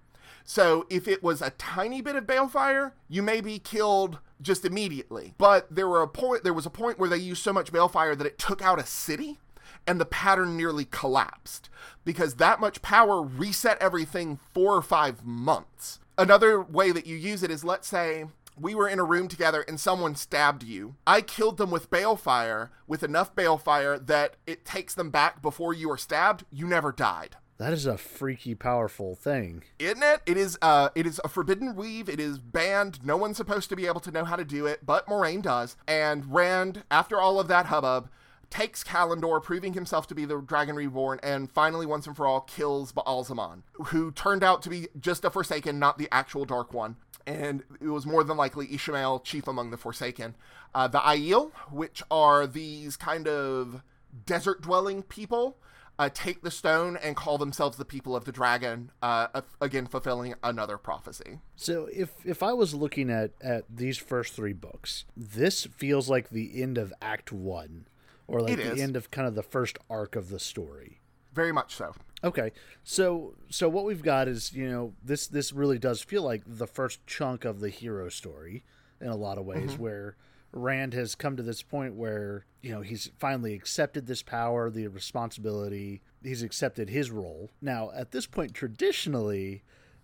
[0.44, 5.34] So if it was a tiny bit of balefire, you may be killed just immediately.
[5.38, 8.16] But there were a point there was a point where they used so much balefire
[8.16, 9.38] that it took out a city
[9.86, 11.68] and the pattern nearly collapsed
[12.04, 15.98] because that much power reset everything 4 or 5 months.
[16.18, 18.26] Another way that you use it is let's say
[18.58, 20.94] we were in a room together and someone stabbed you.
[21.06, 25.90] I killed them with balefire, with enough balefire that it takes them back before you
[25.90, 26.44] are stabbed.
[26.50, 27.36] You never died.
[27.62, 29.62] That is a freaky powerful thing.
[29.78, 30.20] Isn't it?
[30.26, 32.08] It is uh it is a forbidden weave.
[32.08, 33.06] It is banned.
[33.06, 35.76] No one's supposed to be able to know how to do it, but Moiraine does.
[35.86, 38.10] And Rand, after all of that hubbub,
[38.50, 42.40] takes Callandor, proving himself to be the Dragon Reborn, and finally, once and for all,
[42.40, 46.96] kills Ba'alzamon, who turned out to be just a Forsaken, not the actual Dark One.
[47.28, 50.34] And it was more than likely Ishamael, chief among the Forsaken.
[50.74, 53.82] Uh, the Aiel, which are these kind of
[54.26, 55.58] desert dwelling people
[55.98, 60.34] uh, take the stone and call themselves the people of the dragon, uh, again fulfilling
[60.42, 61.40] another prophecy.
[61.56, 66.30] So if if I was looking at at these first three books, this feels like
[66.30, 67.86] the end of Act One,
[68.26, 71.00] or like the end of kind of the first arc of the story.
[71.34, 71.94] Very much so.
[72.24, 72.52] Okay,
[72.84, 76.66] so so what we've got is you know this this really does feel like the
[76.66, 78.64] first chunk of the hero story
[79.00, 79.82] in a lot of ways, mm-hmm.
[79.82, 80.16] where
[80.52, 84.86] Rand has come to this point where you know he's finally accepted this power, the
[84.88, 86.02] responsibility.
[86.22, 87.50] He's accepted his role.
[87.60, 89.62] Now, at this point, traditionally,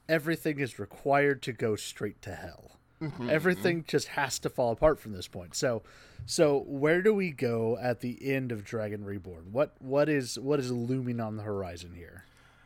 [0.09, 2.79] everything is required to go straight to hell.
[3.01, 3.31] Mm-hmm.
[3.31, 5.55] Everything just has to fall apart from this point.
[5.55, 5.83] So,
[6.27, 9.53] so where do we go at the end of Dragon Reborn?
[9.53, 12.25] What what is what is looming on the horizon here?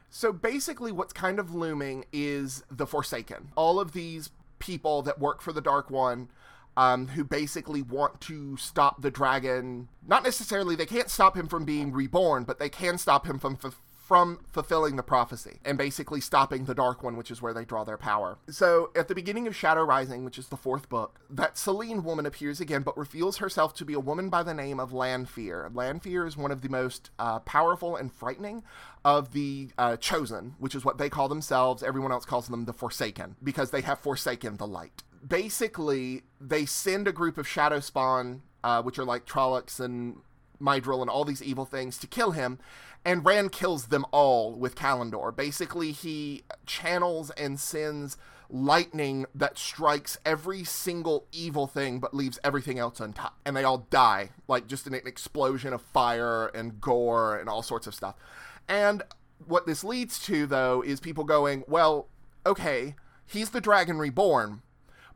[0.08, 3.48] So basically, what's kind of looming is the Forsaken.
[3.56, 6.28] All of these people that work for the Dark One
[6.76, 9.88] um, who basically want to stop the dragon.
[10.06, 13.58] Not necessarily, they can't stop him from being reborn, but they can stop him from
[13.62, 13.80] f-
[14.12, 17.82] from fulfilling the prophecy and basically stopping the Dark One, which is where they draw
[17.82, 18.36] their power.
[18.50, 22.26] So, at the beginning of Shadow Rising, which is the fourth book, that Selene woman
[22.26, 25.70] appears again, but reveals herself to be a woman by the name of Lanfear.
[25.72, 28.64] Lanfear is one of the most uh, powerful and frightening
[29.02, 31.82] of the uh, Chosen, which is what they call themselves.
[31.82, 37.08] Everyone else calls them the Forsaken because they have forsaken the light basically they send
[37.08, 40.16] a group of shadow spawn, uh, which are like Trollocs and
[40.60, 42.58] Myrddraal and all these evil things, to kill him.
[43.04, 45.34] And Rand kills them all with Callandor.
[45.34, 48.16] Basically, he channels and sends
[48.48, 53.34] lightning that strikes every single evil thing but leaves everything else untouched.
[53.44, 57.86] And they all die, like just an explosion of fire and gore and all sorts
[57.86, 58.14] of stuff.
[58.68, 59.02] And
[59.46, 62.06] what this leads to, though, is people going, well,
[62.46, 62.94] okay,
[63.26, 64.62] he's the dragon reborn,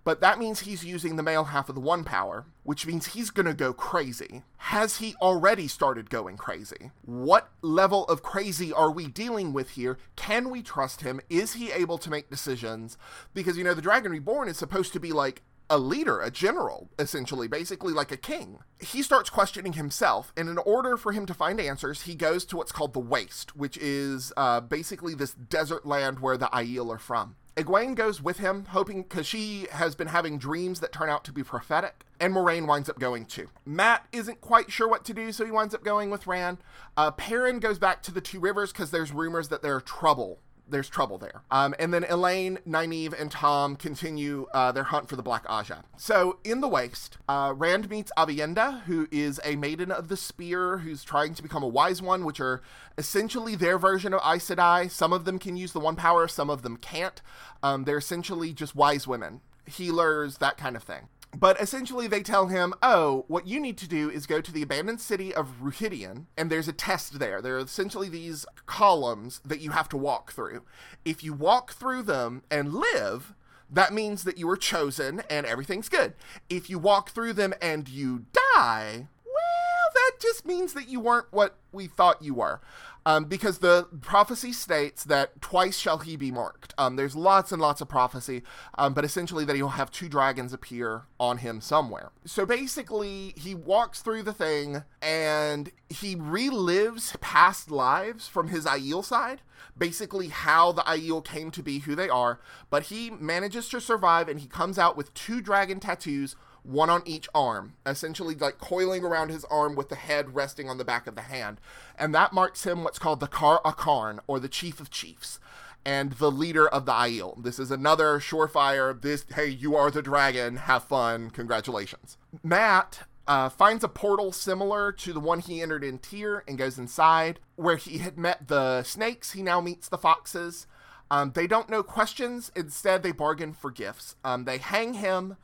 [0.07, 3.31] but that means he's using the male half of the one power, which means he's
[3.31, 4.45] gonna go crazy.
[4.59, 6.93] Has he already started going crazy?
[7.03, 9.99] What level of crazy are we dealing with here?
[10.15, 11.21] Can we trust him?
[11.29, 12.97] Is he able to make decisions?
[13.35, 16.89] Because, you know, the Dragon Reborn is supposed to be like a leader, a general,
[17.01, 18.61] essentially, basically like a king.
[18.79, 22.57] He starts questioning himself, and in order for him to find answers, he goes to
[22.57, 26.99] what's called the Waste, which is uh, basically this desert land where the Aiel are
[26.99, 27.35] from.
[27.57, 31.33] Egwene goes with him, hoping because she has been having dreams that turn out to
[31.33, 33.49] be prophetic, and Moiraine winds up going too.
[33.65, 36.59] Matt isn't quite sure what to do, so he winds up going with Rand.
[36.99, 40.89] Uh, Perrin goes back to the Two Rivers because there's rumors that there's trouble there's
[40.89, 41.43] trouble there.
[41.51, 45.83] Um, and then Elayne, Nynaeve, and Tom continue uh, their hunt for the Black Ajah.
[45.97, 50.79] So in the Waste, uh, Rand meets Aviendha, who is a maiden of the Spear
[50.79, 52.63] who's trying to become a Wise One, which are
[52.99, 54.91] essentially their version of Aes Sedai.
[54.91, 57.23] Some of them can use the One Power, some of them can't.
[57.63, 61.09] Um, they're essentially just wise women, healers, that kind of thing.
[61.39, 64.63] But essentially, they tell him, oh, what you need to do is go to the
[64.63, 67.43] abandoned city of Rhuidean, and there's a test there.
[67.43, 70.63] There are essentially these columns that you have to walk through.
[71.05, 73.35] If you walk through them and live,
[73.71, 76.15] that means that you were chosen and everything's good.
[76.49, 78.25] If you walk through them and you
[78.57, 82.63] die, well, that just means that you weren't what we thought you were
[83.07, 86.75] um, because the prophecy states that twice shall he be marked.
[86.77, 88.43] Um, there's lots and lots of prophecy,
[88.77, 92.11] um, but essentially that he'll have two dragons appear on him somewhere.
[92.25, 99.05] So basically, he walks through the thing and he relives past lives from his Aiel
[99.05, 99.41] side,
[99.79, 102.41] basically how the Aiel came to be who they are,
[102.71, 106.35] but he manages to survive and he comes out with two dragon tattoos
[106.67, 110.79] one on each arm, essentially like coiling around his arm with the head resting on
[110.79, 111.61] the back of the hand.
[111.99, 115.39] And that marks him what's called the Car'a'carn, or the Chief of Chiefs,
[115.85, 117.43] and the leader of the Aiel.
[117.43, 122.17] This is another surefire, this, hey, you are the dragon, have fun, congratulations.
[122.43, 126.79] Matt uh, finds a portal similar to the one he entered in Tear and goes
[126.79, 127.41] inside.
[127.55, 130.67] Where he had met the snakes, he now meets the foxes.
[131.11, 134.17] Um, they don't know questions, instead, they bargain for gifts.
[134.25, 135.37] Um, they hang him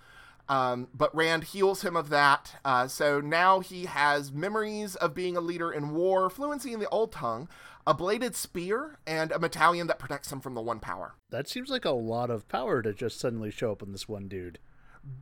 [0.48, 2.56] um, but Rand heals him of that.
[2.64, 6.88] Uh, so now he has memories of being a leader in war, fluency in the
[6.88, 7.48] old tongue,
[7.86, 11.14] a bladed spear, and a medallion that protects him from the one power.
[11.30, 14.28] That seems like a lot of power to just suddenly show up in this one
[14.28, 14.58] dude.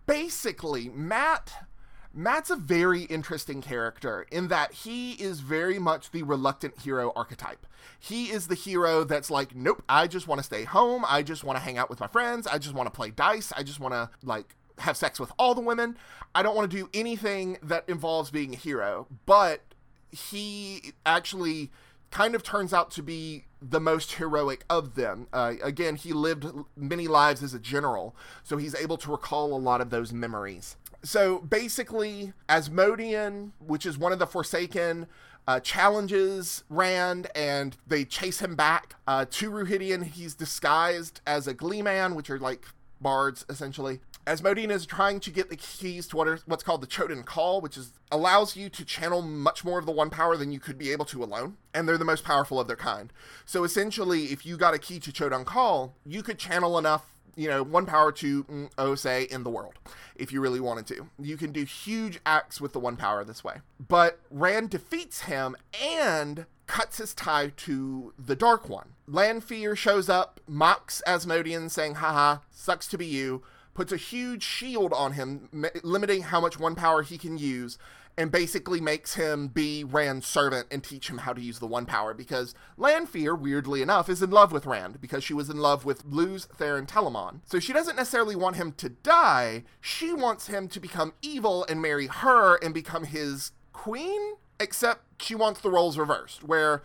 [0.06, 1.66] Basically, Matt.
[2.12, 7.68] Matt's a very interesting character in that he is very much the reluctant hero archetype.
[8.00, 11.04] He is the hero that's like, nope, I just want to stay home.
[11.06, 12.48] I just want to hang out with my friends.
[12.48, 13.52] I just want to play dice.
[13.56, 15.96] I just want to, like, have sex with all the women.
[16.34, 19.06] I don't want to do anything that involves being a hero.
[19.26, 19.62] But
[20.10, 21.70] he actually
[22.10, 25.28] kind of turns out to be the most heroic of them.
[25.32, 29.58] Uh, again, he lived many lives as a general, so he's able to recall a
[29.58, 30.76] lot of those memories.
[31.02, 35.06] So basically, Asmodean, which is one of the Forsaken,
[35.46, 40.04] uh, challenges Rand and they chase him back uh, to Rhuidean.
[40.04, 42.66] He's disguised as a Gleeman, which are like
[43.00, 44.00] bards essentially.
[44.30, 47.60] Asmodean is trying to get the keys to what are, what's called the Choedan Kal,
[47.60, 50.78] which is allows you to channel much more of the one power than you could
[50.78, 53.12] be able to alone, and they're the most powerful of their kind.
[53.44, 57.48] So essentially, if you got a key to Choedan Kal, you could channel enough you
[57.48, 59.74] know, one power to, mm, oh, say, in the world,
[60.16, 61.08] if you really wanted to.
[61.18, 63.60] You can do huge acts with the one power this way.
[63.78, 68.90] But Rand defeats him and cuts his tie to the Dark One.
[69.06, 73.42] Lanfear shows up, mocks Asmodean, saying, haha, sucks to be you,
[73.80, 75.48] puts a huge shield on him,
[75.82, 77.78] limiting how much one power he can use,
[78.18, 81.86] and basically makes him be Rand's servant and teach him how to use the one
[81.86, 85.86] power because Lanfear, weirdly enough, is in love with Rand because she was in love
[85.86, 87.40] with Lews Therin Telamon.
[87.46, 91.80] So she doesn't necessarily want him to die, she wants him to become evil and
[91.80, 96.82] marry her and become his queen, except she wants the roles reversed, where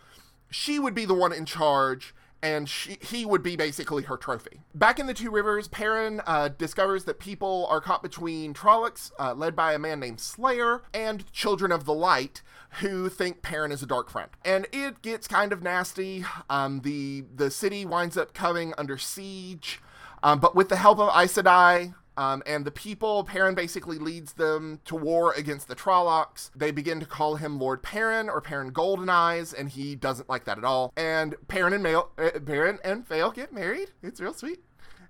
[0.49, 4.61] she would be the one in charge and she, he would be basically her trophy.
[4.75, 9.33] Back in the Two Rivers, Perrin uh, discovers that people are caught between Trollocs, uh,
[9.33, 12.43] led by a man named Slayer, and Children of the Light,
[12.81, 14.29] who think Perrin is a dark friend.
[14.45, 16.23] And it gets kind of nasty.
[16.47, 19.81] Um, the the city winds up coming under siege.
[20.21, 24.33] Um, but with the help of Aes Sedai, um, and the people, Perrin basically leads
[24.33, 26.49] them to war against the Trollocs.
[26.55, 30.45] They begin to call him Lord Perrin or Perrin Golden Eyes, and he doesn't like
[30.45, 30.93] that at all.
[30.95, 33.91] And Perrin and Male, uh, Perrin and Faile get married.
[34.01, 34.59] It's real sweet.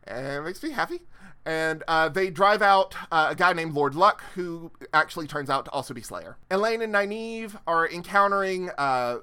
[0.06, 1.02] And it makes me happy.
[1.46, 5.66] And uh, they drive out uh, a guy named Lord Luc, who actually turns out
[5.66, 6.38] to also be Slayer.
[6.50, 9.18] Elayne and Nynaeve are encountering uh,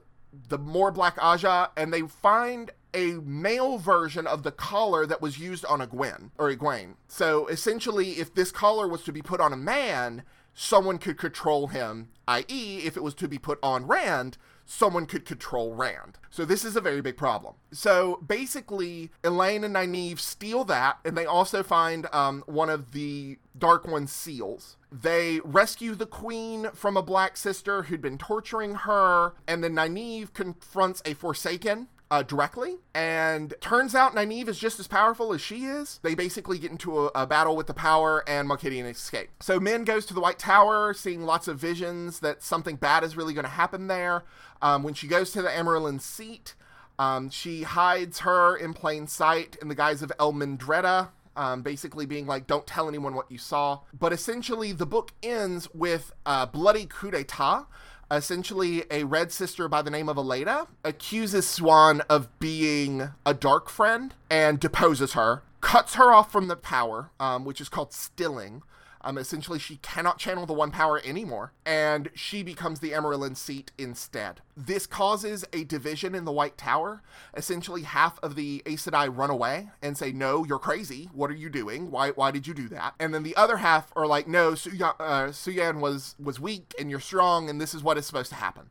[0.49, 5.38] the more Black Ajah, and they find a male version of the collar that was
[5.38, 6.94] used on a Gwen or Egwene.
[7.09, 10.22] So essentially, if this collar was to be put on a man,
[10.55, 15.24] someone could control him, i.e., if it was to be put on Rand, someone could
[15.24, 16.18] control Rand.
[16.31, 17.55] So this is a very big problem.
[17.72, 23.38] So basically, Elayne and Nynaeve steal that, and they also find um, one of the
[23.57, 24.76] Dark One's seals.
[24.90, 30.33] They rescue the queen from a black sister who'd been torturing her, and then Nynaeve
[30.33, 32.77] confronts a Forsaken uh, directly.
[32.94, 35.98] And turns out Nynaeve is just as powerful as she is.
[36.03, 39.31] They basically get into a, a battle with the power, and Moghedien escape.
[39.40, 43.16] So Min goes to the White Tower, seeing lots of visions that something bad is
[43.16, 44.25] really going to happen there.
[44.61, 46.55] Um, when she goes to the Amyrlin seat,
[46.98, 52.27] um, she hides her in plain sight in the guise of Elmindreda, um, basically being
[52.27, 53.81] like, don't tell anyone what you saw.
[53.98, 57.66] But essentially, the book ends with a bloody coup d'etat
[58.12, 63.68] essentially a red sister by the name of Elaida accuses Siuan of being a dark
[63.68, 68.62] friend and deposes her, cuts her off from the power, um, which is called stilling.
[69.05, 73.73] Um, essentially, she cannot channel the one power anymore, and she becomes the Amyrlin seat
[73.77, 74.41] instead.
[74.57, 77.03] This causes a division in the White Tower.
[77.37, 81.11] Essentially, half of the Aes Sedai run away and say, "No, you're crazy.
[81.12, 81.91] What are you doing?
[81.91, 82.11] Why?
[82.11, 85.81] Why did you do that?" And then the other half are like, "No, Siuan, uh,
[85.81, 88.71] was was weak, and you're strong, and this is what is supposed to happen."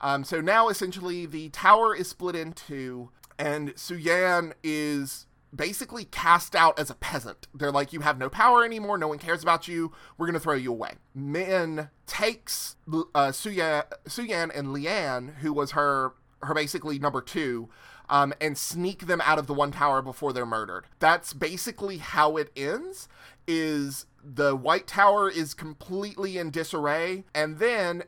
[0.00, 6.78] Um, so now, essentially, the tower is split into, and Siuan is basically cast out
[6.78, 7.46] as a peasant.
[7.54, 8.98] They're like, you have no power anymore.
[8.98, 9.92] No one cares about you.
[10.16, 10.92] We're going to throw you away.
[11.14, 16.12] Min takes uh, Siuan, Siuan and Leane, who was her
[16.42, 17.68] her basically number two,
[18.08, 20.86] um, and sneak them out of the one tower before they're murdered.
[20.98, 23.08] That's basically how it ends.
[23.46, 28.02] Is the White Tower is completely in disarray, and then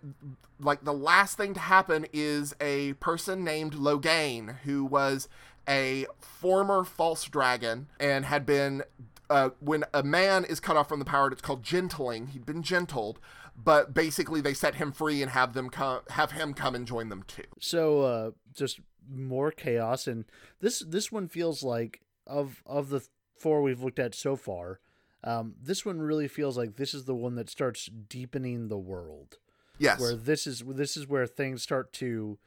[0.61, 5.29] like the last thing to happen is a person named Logain who was
[5.69, 8.83] a former false dragon and had been
[9.31, 12.29] uh, when a man is cut off from the power, it's called gentling.
[12.29, 13.19] He'd been gentled,
[13.57, 17.09] but basically they set him free and have them come, have him come and join
[17.09, 17.45] them too.
[17.61, 20.25] So uh, just more chaos, and
[20.61, 23.07] this this one feels like of of the
[23.39, 24.81] four we've looked at so far.
[25.23, 29.39] Um, this one really feels like this is the one that starts deepening the world.
[29.79, 32.39] Yes, where this is this is where things start to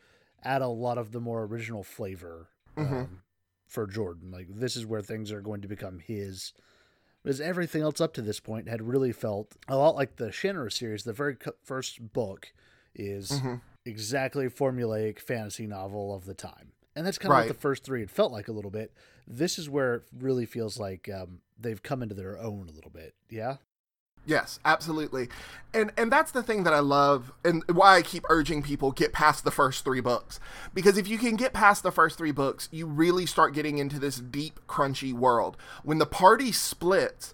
[0.44, 2.96] add a lot of the more original flavor mm-hmm.
[2.96, 3.22] um,
[3.68, 4.32] for Jordan.
[4.32, 6.54] Like this is where things are going to become his.
[7.24, 10.72] Because everything else up to this point had really felt a lot like the Shannara
[10.72, 11.04] series.
[11.04, 12.54] The very first book
[12.96, 13.56] is mm-hmm.
[13.86, 17.48] exactly formulaic fantasy novel of the time, and that's kind of right.
[17.48, 18.94] what the first three had felt like a little bit.
[19.28, 22.92] This is where it really feels like um, they've come into their own a little
[22.92, 23.14] bit.
[23.30, 23.58] Yeah.
[24.28, 25.30] Yes, absolutely.
[25.74, 29.14] And and that's the thing that I love and why I keep urging people get
[29.14, 30.40] past the first 3 books.
[30.74, 34.00] Because if you can get past the first 3 books, you really start getting into
[34.00, 35.56] this deep crunchy world.
[35.84, 37.34] When the party splits,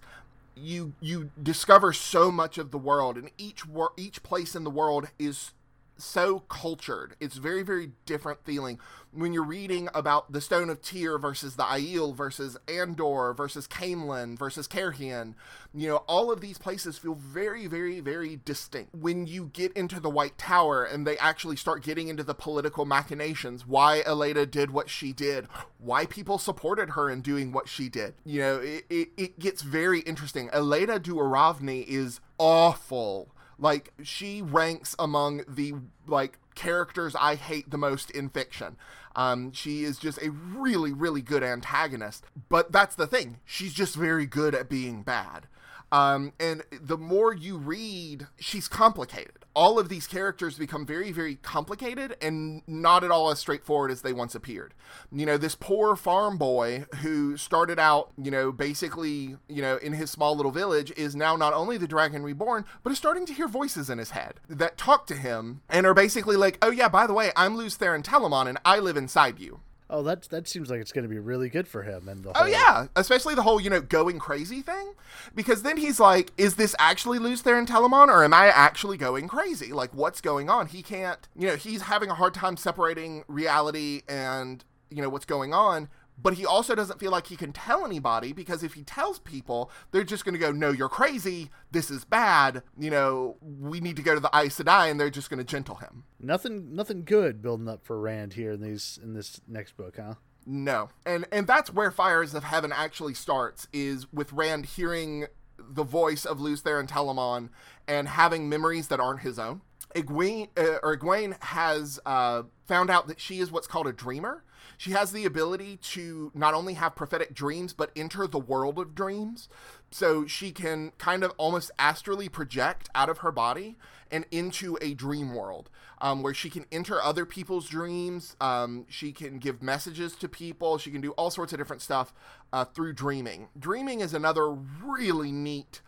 [0.56, 4.70] you you discover so much of the world and each wor- each place in the
[4.70, 5.52] world is
[5.98, 7.16] so cultured.
[7.20, 8.80] It's very, very different feeling
[9.16, 14.38] when you're reading about the Stone of Tear versus the Aiel versus Andor versus Caemlyn
[14.38, 15.36] versus Cairhien.
[15.74, 18.94] You know, all of these places feel very, very, very distinct.
[18.96, 22.86] When you get into the White Tower and they actually start getting into the political
[22.86, 25.48] machinations, why Elaida did what she did,
[25.80, 28.16] why people supported her in doing what she did.
[28.26, 30.50] You know, it, it, it gets very interesting.
[30.50, 33.33] Elaida Duaravneh is awful
[33.64, 35.74] like she ranks among the
[36.06, 38.76] like characters I hate the most in fiction.
[39.16, 42.26] Um, she is just a really, really good antagonist.
[42.50, 45.48] But that's the thing; she's just very good at being bad.
[45.94, 49.43] Um, and the more you read, she's complicated.
[49.56, 54.02] All of these characters become very, very complicated and not at all as straightforward as
[54.02, 54.74] they once appeared.
[55.12, 59.94] You know, this poor farm boy who started out, you know, basically, you know, in
[59.94, 63.34] his small little village is now not only the dragon reborn, but is starting to
[63.34, 66.88] hear voices in his head that talk to him and are basically like, oh yeah,
[66.88, 69.60] by the way, I'm Lews Therin Telamon and I live inside you.
[69.90, 72.08] Oh, that that seems like it's going to be really good for him.
[72.08, 74.94] And the oh yeah, especially the whole you know going crazy thing,
[75.36, 79.28] because then he's like, is this actually Lews Therin Telamon, or am I actually going
[79.28, 79.74] crazy?
[79.74, 80.68] Like, what's going on?
[80.68, 85.26] He can't, you know, he's having a hard time separating reality and you know what's
[85.26, 85.90] going on
[86.22, 89.72] but he also doesn't feel like he can tell anybody because if he tells people,
[89.92, 91.50] they're just going to go, "No, you're crazy.
[91.72, 92.64] This is bad.
[92.78, 95.44] You know, we need to go to the Aes Sedai," and they're just going to
[95.44, 96.04] gentle him.
[96.20, 100.16] Nothing, nothing good building up for Rand here in these in this next book, huh?
[100.46, 105.84] No, and and that's where Fires of Heaven actually starts is with Rand hearing the
[105.84, 107.50] voice of Lews Therin Telamon
[107.88, 109.62] and having memories that aren't his own.
[109.96, 114.44] Egwene, uh, or Egwene has uh, found out that she is what's called a dreamer
[114.78, 118.96] she has the ability to not only have prophetic dreams, but enter the world of
[118.96, 119.50] dreams.
[119.92, 123.78] So she can kind of almost astrally project out of her body
[124.12, 125.70] and into a dream world
[126.02, 128.36] um, where she can enter other people's dreams.
[128.42, 130.78] Um, she can give messages to people.
[130.78, 132.14] She can do all sorts of different stuff
[132.52, 133.50] uh, through dreaming.
[133.58, 135.82] Dreaming is another really neat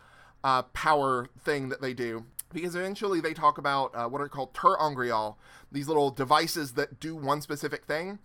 [0.44, 4.54] uh, power thing that they do because eventually they talk about uh, what are called
[4.54, 5.34] ter'angreal,
[5.70, 8.18] these little devices that do one specific thing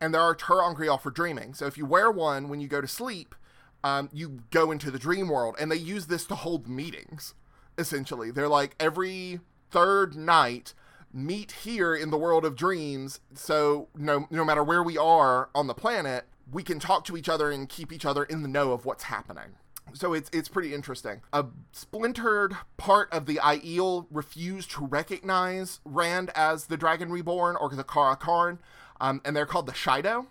[0.00, 1.54] and there are ter'angreal for dreaming.
[1.54, 3.34] So if you wear one when you go to sleep,
[3.84, 7.34] um, you go into the dream world, and they use this to hold meetings.
[7.78, 9.40] Essentially, they're like every
[9.70, 10.74] third night
[11.12, 13.20] meet here in the world of dreams.
[13.34, 17.28] So no no matter where we are on the planet, we can talk to each
[17.28, 19.56] other and keep each other in the know of what's happening.
[19.94, 21.22] So it's it's pretty interesting.
[21.32, 27.70] A splintered part of the Aiel refused to recognize Rand as the Dragon Reborn or
[27.70, 28.58] the Car'a'carn
[29.00, 30.26] um, and they're called the Shaido.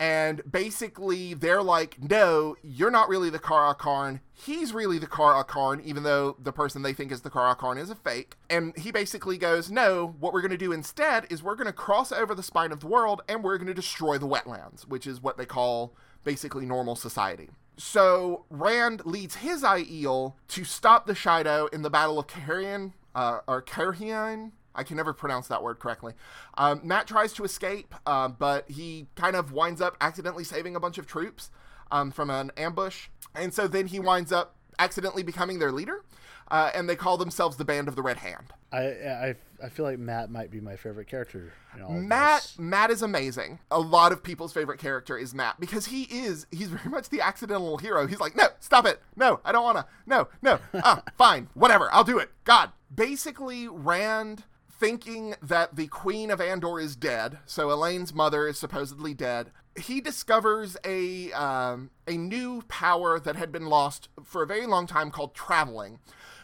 [0.00, 4.18] And basically, they're like, no, you're not really the Car'a'carn.
[4.32, 7.94] He's really the Car'a'carn, even though the person they think is the Car'a'carn is a
[7.94, 8.36] fake.
[8.50, 11.72] And he basically goes, no, what we're going to do instead is we're going to
[11.72, 15.06] cross over the spine of the world and we're going to destroy the wetlands, which
[15.06, 15.94] is what they call
[16.24, 17.50] basically normal society.
[17.76, 23.38] So Rand leads his Aiel to stop the Shaido in the Battle of Cairhien, uh,
[23.46, 26.14] or Cairhien, I can never pronounce that word correctly.
[26.56, 30.80] Um, Mat tries to escape, uh, but he kind of winds up accidentally saving a
[30.80, 31.50] bunch of troops
[31.90, 33.08] um, from an ambush.
[33.34, 36.04] And so then he winds up accidentally becoming their leader.
[36.50, 38.52] Uh, and they call themselves the Band of the Red Hand.
[38.72, 41.52] I, I, I feel like Mat might be my favorite character.
[41.88, 43.58] Mat Matt is amazing.
[43.70, 47.20] A lot of people's favorite character is Mat because he is he's very much the
[47.22, 48.06] accidental hero.
[48.06, 52.04] He's like, no, stop it, no, I don't wanna, no, no, ah, fine, whatever, I'll
[52.04, 52.30] do it.
[52.44, 54.44] God, basically, Rand
[54.82, 59.52] thinking that the Queen of Andor is dead, so Elayne's mother is supposedly dead.
[59.80, 64.88] He discovers a um, a new power that had been lost for a very long
[64.88, 66.00] time called traveling,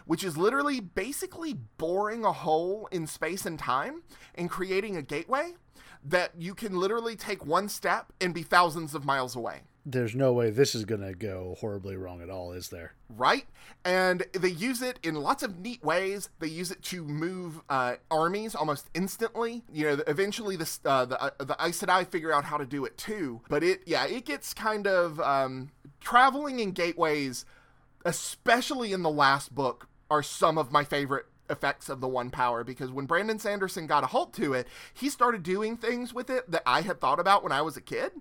[0.06, 4.04] which is literally basically boring a hole in space and time
[4.36, 5.54] and creating a gateway
[6.04, 10.32] that you can literally take one step and be thousands of miles away there's no
[10.32, 12.92] way this is going to go horribly wrong at all, is there?
[13.08, 13.46] Right?
[13.84, 16.28] And they use it in lots of neat ways.
[16.40, 19.62] They use it to move uh, armies almost instantly.
[19.72, 22.84] You know, eventually the uh, the uh, the Aes Sedai figure out how to do
[22.84, 23.40] it too.
[23.48, 25.70] But it, yeah, it gets kind of um,
[26.00, 27.46] traveling in gateways,
[28.04, 32.64] especially in the last book, are some of my favorite effects of the one power
[32.64, 36.50] because when Brandon Sanderson got a hold to it, he started doing things with it
[36.50, 38.12] that I had thought about when I was a kid.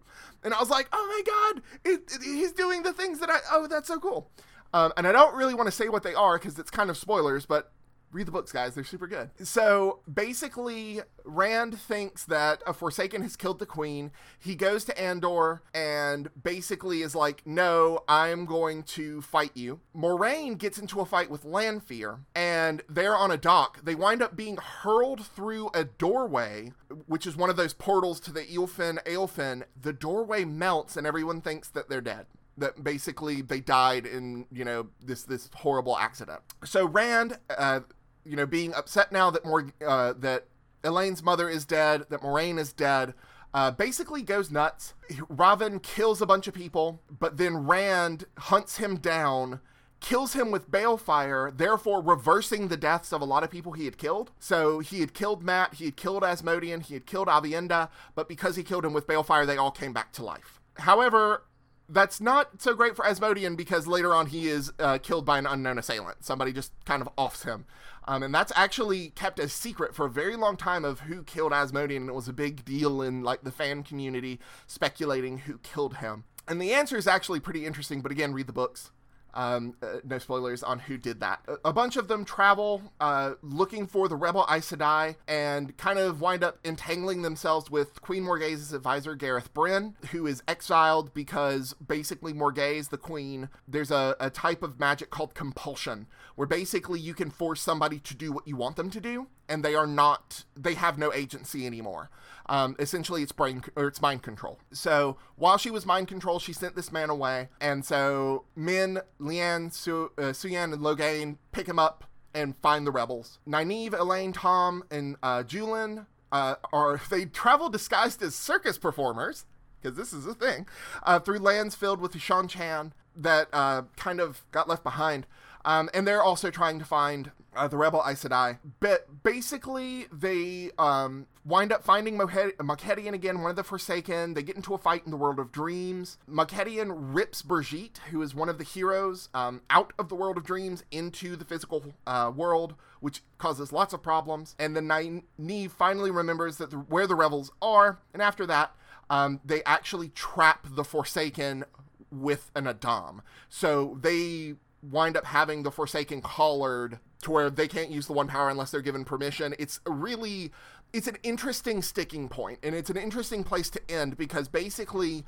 [0.44, 3.40] And I was like, oh my God, it, it, he's doing the things that I,
[3.52, 4.30] oh, that's so cool.
[4.74, 6.98] Um, and I don't really want to say what they are because it's kind of
[6.98, 7.72] spoilers, but
[8.12, 8.76] read the books, guys.
[8.76, 9.30] They're super good.
[9.44, 14.12] So basically, Rand thinks that a Forsaken has killed the queen.
[14.40, 19.82] He goes to Andor and basically is like, No, I'm going to fight you.
[19.96, 23.84] Moiraine gets into a fight with Lanfear, and they're on a dock.
[23.84, 26.72] They wind up being hurled through a doorway,
[27.06, 29.64] which is one of those portals to the Eelfinn Aelfinn.
[29.80, 32.28] The doorway melts, and everyone thinks that they're dead
[32.58, 36.42] that basically they died in you know this this horrible accident.
[36.66, 37.82] So Rand, uh,
[38.28, 40.46] you know, being upset now that more uh, that
[40.84, 43.14] Elayne's mother is dead, that Moiraine is dead,
[43.54, 44.94] uh, basically goes nuts.
[45.12, 49.62] Rahvin kills a bunch of people, but then Rand hunts him down.
[50.00, 53.98] Kills him with balefire, therefore reversing the deaths of a lot of people he had
[53.98, 54.30] killed.
[54.40, 58.56] So he had killed Mat, he had killed Asmodean, he had killed Aviendha, but because
[58.56, 60.60] he killed him with balefire, they all came back to life.
[60.76, 61.46] However,
[61.90, 65.46] that's not so great for Asmodean because later on he is uh, killed by an
[65.46, 66.24] unknown assailant.
[66.24, 67.66] Somebody just kind of offs him.
[68.08, 71.52] Um, and that's actually kept a secret for a very long time of who killed
[71.52, 75.98] Asmodean, and it was a big deal in like the fan community speculating who killed
[75.98, 76.24] him.
[76.48, 78.92] And the answer is actually pretty interesting, but again, read the books.
[79.34, 81.42] Um, uh, no spoilers on who did that.
[81.48, 86.00] A, a bunch of them travel uh, looking for the rebel Aes Sedai and kind
[86.00, 91.76] of wind up entangling themselves with Queen Morgase's advisor, Gareth Bryn, who is exiled because
[91.76, 96.08] basically Morgase, the queen, there's a, a type of magic called compulsion,
[96.38, 99.66] where basically you can force somebody to do what you want them to do, and
[99.66, 102.12] they are not, they have no agency anymore.
[102.46, 104.60] Um, essentially, it's brain or it's mind control.
[104.72, 109.72] So while she was mind control, she sent this man away, and so Min, Leane,
[109.72, 113.40] Su- uh, Siuan, and Logain pick him up and find the rebels.
[113.48, 119.46] Nynaeve, Elayne, Tom, and uh, Juilin uh, are they travel disguised as circus performers
[119.82, 120.68] because this is a thing
[121.02, 125.26] uh, through lands filled with the Seanchan that uh, kind of got left behind.
[125.68, 128.60] Um, and they're also trying to find uh, the rebel Aes Sedai.
[128.80, 134.34] But basically, they um, wind up finding Moghedien again, one of the Forsaken.
[134.34, 136.20] They get into a fight in the World of Dreams.
[136.30, 140.46] Moghedien rips Brigitte, who is one of the heroes, um, out of the World of
[140.46, 144.56] Dreams into the physical uh, world, which causes lots of problems.
[144.58, 148.74] And then Nynaeve finally remembers that the, where the rebels are, and after that,
[149.10, 151.66] um, they actually trap the Forsaken
[152.10, 153.22] with an a'dam.
[153.50, 158.28] So they wind up having the Forsaken collared to where they can't use the one
[158.28, 159.56] power unless they're given permission.
[159.60, 160.52] It's really
[160.94, 165.26] it's an interesting sticking point and it's an interesting place to end because basically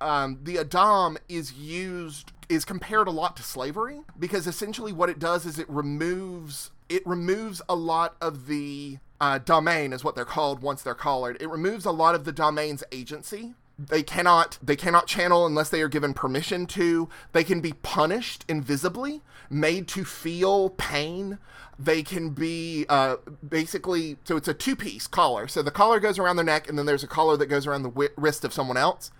[0.00, 5.18] um, the a'dam is used is compared a lot to slavery because essentially what it
[5.18, 10.24] does is it removes it removes a lot of the uh, domain is what they're
[10.24, 11.40] called once they're collared.
[11.40, 15.80] It removes a lot of the domain's agency they cannot they cannot channel unless they
[15.82, 17.08] are given permission to.
[17.32, 21.38] They can be punished invisibly made to feel pain.
[21.78, 23.16] They can be uh,
[23.46, 25.46] basically so it's a two-piece collar.
[25.46, 27.82] So the collar goes around their neck and then there's a collar that goes around
[27.82, 29.12] the wrist of someone else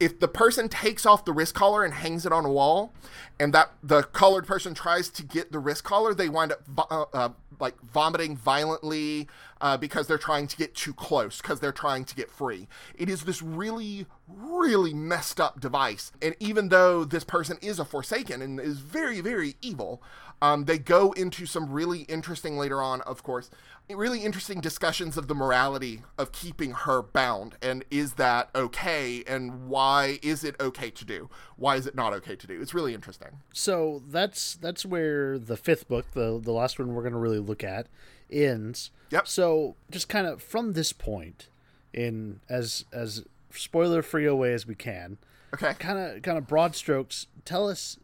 [0.00, 2.92] if the person takes off the wrist collar and hangs it on a wall
[3.38, 6.60] and that the colored person tries to get the wrist collar they wind up
[6.90, 7.28] uh, uh,
[7.60, 9.28] like vomiting violently
[9.60, 12.66] uh, because they're trying to get too close because they're trying to get free.
[12.94, 16.10] It is this really really messed up device.
[16.20, 20.02] And even though this person is a forsaken and is very very evil
[20.42, 23.48] um, they go into some really interesting later on, of course,
[23.88, 29.68] really interesting discussions of the morality of keeping her bound and is that okay and
[29.68, 31.30] why is it okay to do?
[31.56, 32.60] Why is it not okay to do?
[32.60, 33.28] It's really interesting.
[33.52, 37.38] So that's that's where the fifth book, the the last one we're going to really
[37.38, 37.86] look at,
[38.30, 38.90] ends.
[39.10, 39.28] Yep.
[39.28, 41.48] So just kind of from this point,
[41.92, 45.18] in as as spoiler free a way as we can.
[45.54, 45.74] Okay.
[45.74, 47.26] Kind of kind of broad strokes.
[47.44, 47.98] Tell us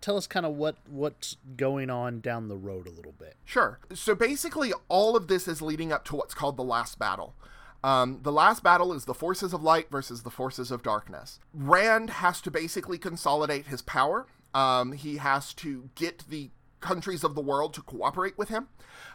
[0.00, 3.36] tell us kind of what what's going on down the road a little bit.
[3.44, 3.78] Sure.
[3.94, 7.34] So basically, all of this is leading up to what's called the last battle.
[7.82, 11.40] Um, the last battle is the forces of light versus the forces of darkness.
[11.54, 14.26] Rand has to basically consolidate his power.
[14.52, 18.68] Um, he has to get the countries of the world to cooperate with him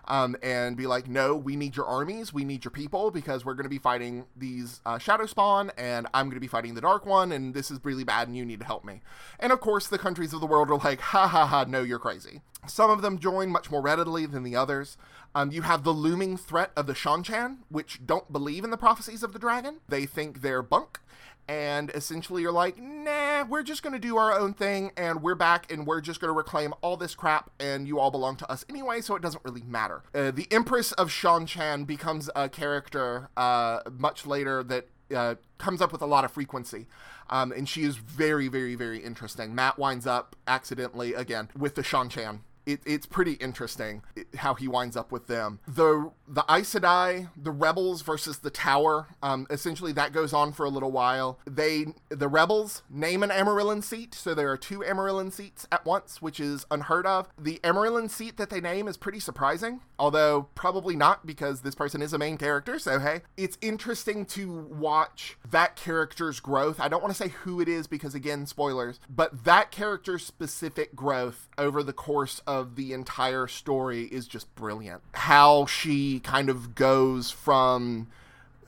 [0.08, 3.54] um, and be like, no, we need your armies, we need your people because we're
[3.54, 6.82] going to be fighting these uh, Shadow Spawn and I'm going to be fighting the
[6.82, 9.02] Dark One and this is really bad and you need to help me.
[9.40, 12.00] And of course, the countries of the world are like, ha ha ha, no, you're
[12.00, 12.42] crazy.
[12.68, 14.98] Some of them join much more readily than the others.
[15.36, 19.22] Um, you have the looming threat of the Seanchan, which don't believe in the prophecies
[19.22, 19.82] of the dragon.
[19.88, 21.00] They think they're bunk
[21.48, 25.36] and essentially you're like, nah, we're just going to do our own thing and we're
[25.36, 28.52] back and we're just going to reclaim all this crap and you all belong to
[28.52, 30.04] us anyway, so it doesn't really matter.
[30.14, 35.92] Uh, the Empress of Seanchan becomes a character uh, much later that uh, comes up
[35.92, 36.88] with a lot of frequency.
[37.30, 39.56] Um, and she is very, very, very interesting.
[39.56, 44.02] Mat winds up accidentally, again, with the Seanchan it, it's pretty interesting
[44.38, 45.60] how he winds up with them.
[45.68, 49.08] The the Aes Sedai, the rebels versus the Tower.
[49.22, 51.40] Um, essentially, that goes on for a little while.
[51.46, 56.22] They the rebels name an Amyrlin seat, so there are two Amyrlin seats at once,
[56.22, 57.28] which is unheard of.
[57.38, 62.02] The Amyrlin seat that they name is pretty surprising, although probably not because this person
[62.02, 62.80] is a main character.
[62.80, 66.80] So hey, it's interesting to watch that character's growth.
[66.80, 70.96] I don't want to say who it is because again, spoilers, but that character's specific
[70.96, 75.02] growth over the course of the entire story is just brilliant.
[75.14, 78.08] How she kind of goes from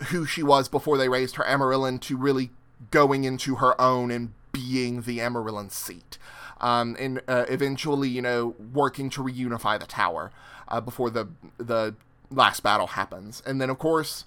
[0.10, 2.52] who she was before they raised her Amyrlin to really
[2.92, 6.18] going into her own and being the Amyrlin seat.
[6.60, 10.32] Um, and uh, eventually, you know, working to reunify the tower
[10.68, 11.28] uh, before the
[11.58, 11.96] the
[12.32, 13.42] last battle happens.
[13.46, 14.26] And then, of course,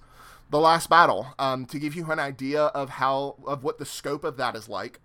[0.50, 1.34] the last battle.
[1.38, 4.68] Um, to give you an idea of how of what the scope of that is
[4.68, 5.00] like,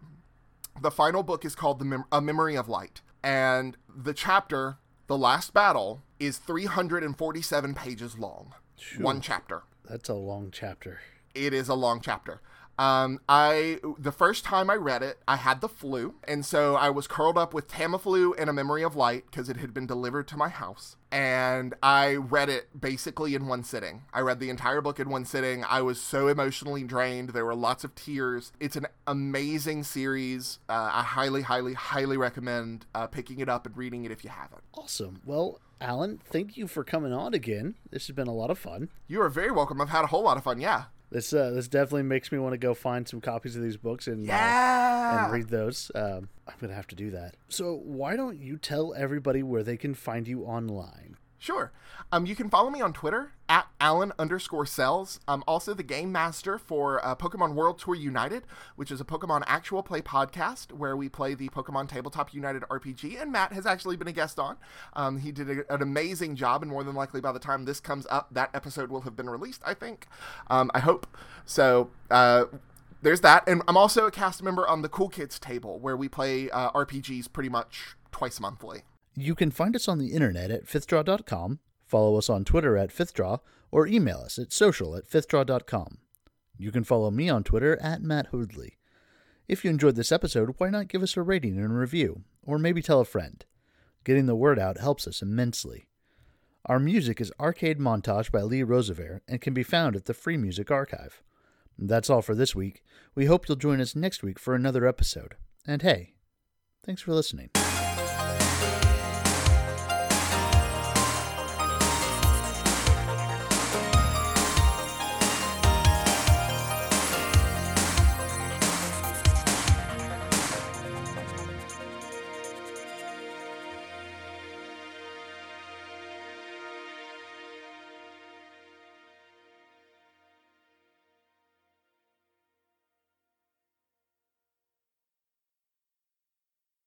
[0.82, 5.18] the final book is called the Mem- A Memory of Light, and the chapter, the
[5.18, 8.54] last battle, is 347 pages long.
[9.00, 9.64] One chapter.
[9.90, 11.00] That's a long chapter.
[11.34, 12.40] It is a long chapter.
[12.78, 16.90] Um, I the first time I read it, I had the flu, and so I
[16.90, 20.28] was curled up with Tamiflu and a Memory of Light because it had been delivered
[20.30, 24.04] to my house, and I read it basically in one sitting.
[24.14, 25.64] I read the entire book in one sitting.
[25.64, 27.30] I was so emotionally drained.
[27.30, 28.52] There were lots of tears.
[28.60, 30.60] It's an amazing series.
[30.68, 34.30] Uh, I highly, highly, highly recommend uh, picking it up and reading it if you
[34.30, 34.64] haven't.
[34.74, 35.22] Awesome.
[35.26, 37.76] Well, Alan, thank you for coming on again.
[37.90, 38.90] This has been a lot of fun.
[39.08, 39.80] You are very welcome.
[39.82, 40.60] I've had a whole lot of fun.
[40.60, 40.86] Yeah.
[41.16, 44.08] This uh, this definitely makes me want to go find some copies of these books
[44.08, 45.14] and yeah.
[45.16, 45.90] uh, and read those.
[45.96, 47.38] Um, I'm gonna have to do that.
[47.48, 51.16] So why don't you tell everybody where they can find you online?
[51.46, 51.72] Sure.
[52.12, 55.20] Um, you can follow me on Twitter at Alan underscore cells.
[55.28, 59.44] I'm also the game master for uh, Pokemon World Tour United, which is a Pokemon
[59.46, 63.22] actual play podcast where we play the Pokemon Tabletop United RPG.
[63.22, 64.58] And Matt has actually been a guest on.
[64.94, 67.80] Um, he did a, an amazing job, and more than likely by the time this
[67.80, 70.08] comes up, that episode will have been released, I think.
[70.50, 71.06] Um, I hope.
[71.46, 72.46] So, uh,
[73.04, 73.48] there's that.
[73.48, 76.72] And I'm also a cast member on the Cool Kids table where we play uh,
[76.72, 78.82] RPGs pretty much twice monthly.
[79.16, 83.40] You can find us on the internet at fifthdraw.com, follow us on Twitter at fifthdraw,
[83.72, 85.98] or email us at social at fifthdraw.com.
[86.58, 88.78] You can follow me on Twitter at Matt Hoodley.
[89.48, 92.58] If you enjoyed this episode, why not give us a rating and a review, or
[92.58, 93.46] maybe tell a friend?
[94.04, 95.88] Getting the word out helps us immensely.
[96.66, 100.38] Our music is Arcade Montage by Lee Rosevere and can be found at the Free
[100.38, 101.22] Music Archive.
[101.78, 102.84] That's all for this week.
[103.14, 105.36] We hope you'll join us next week for another episode.
[105.68, 106.16] And hey,
[106.84, 107.50] thanks for listening.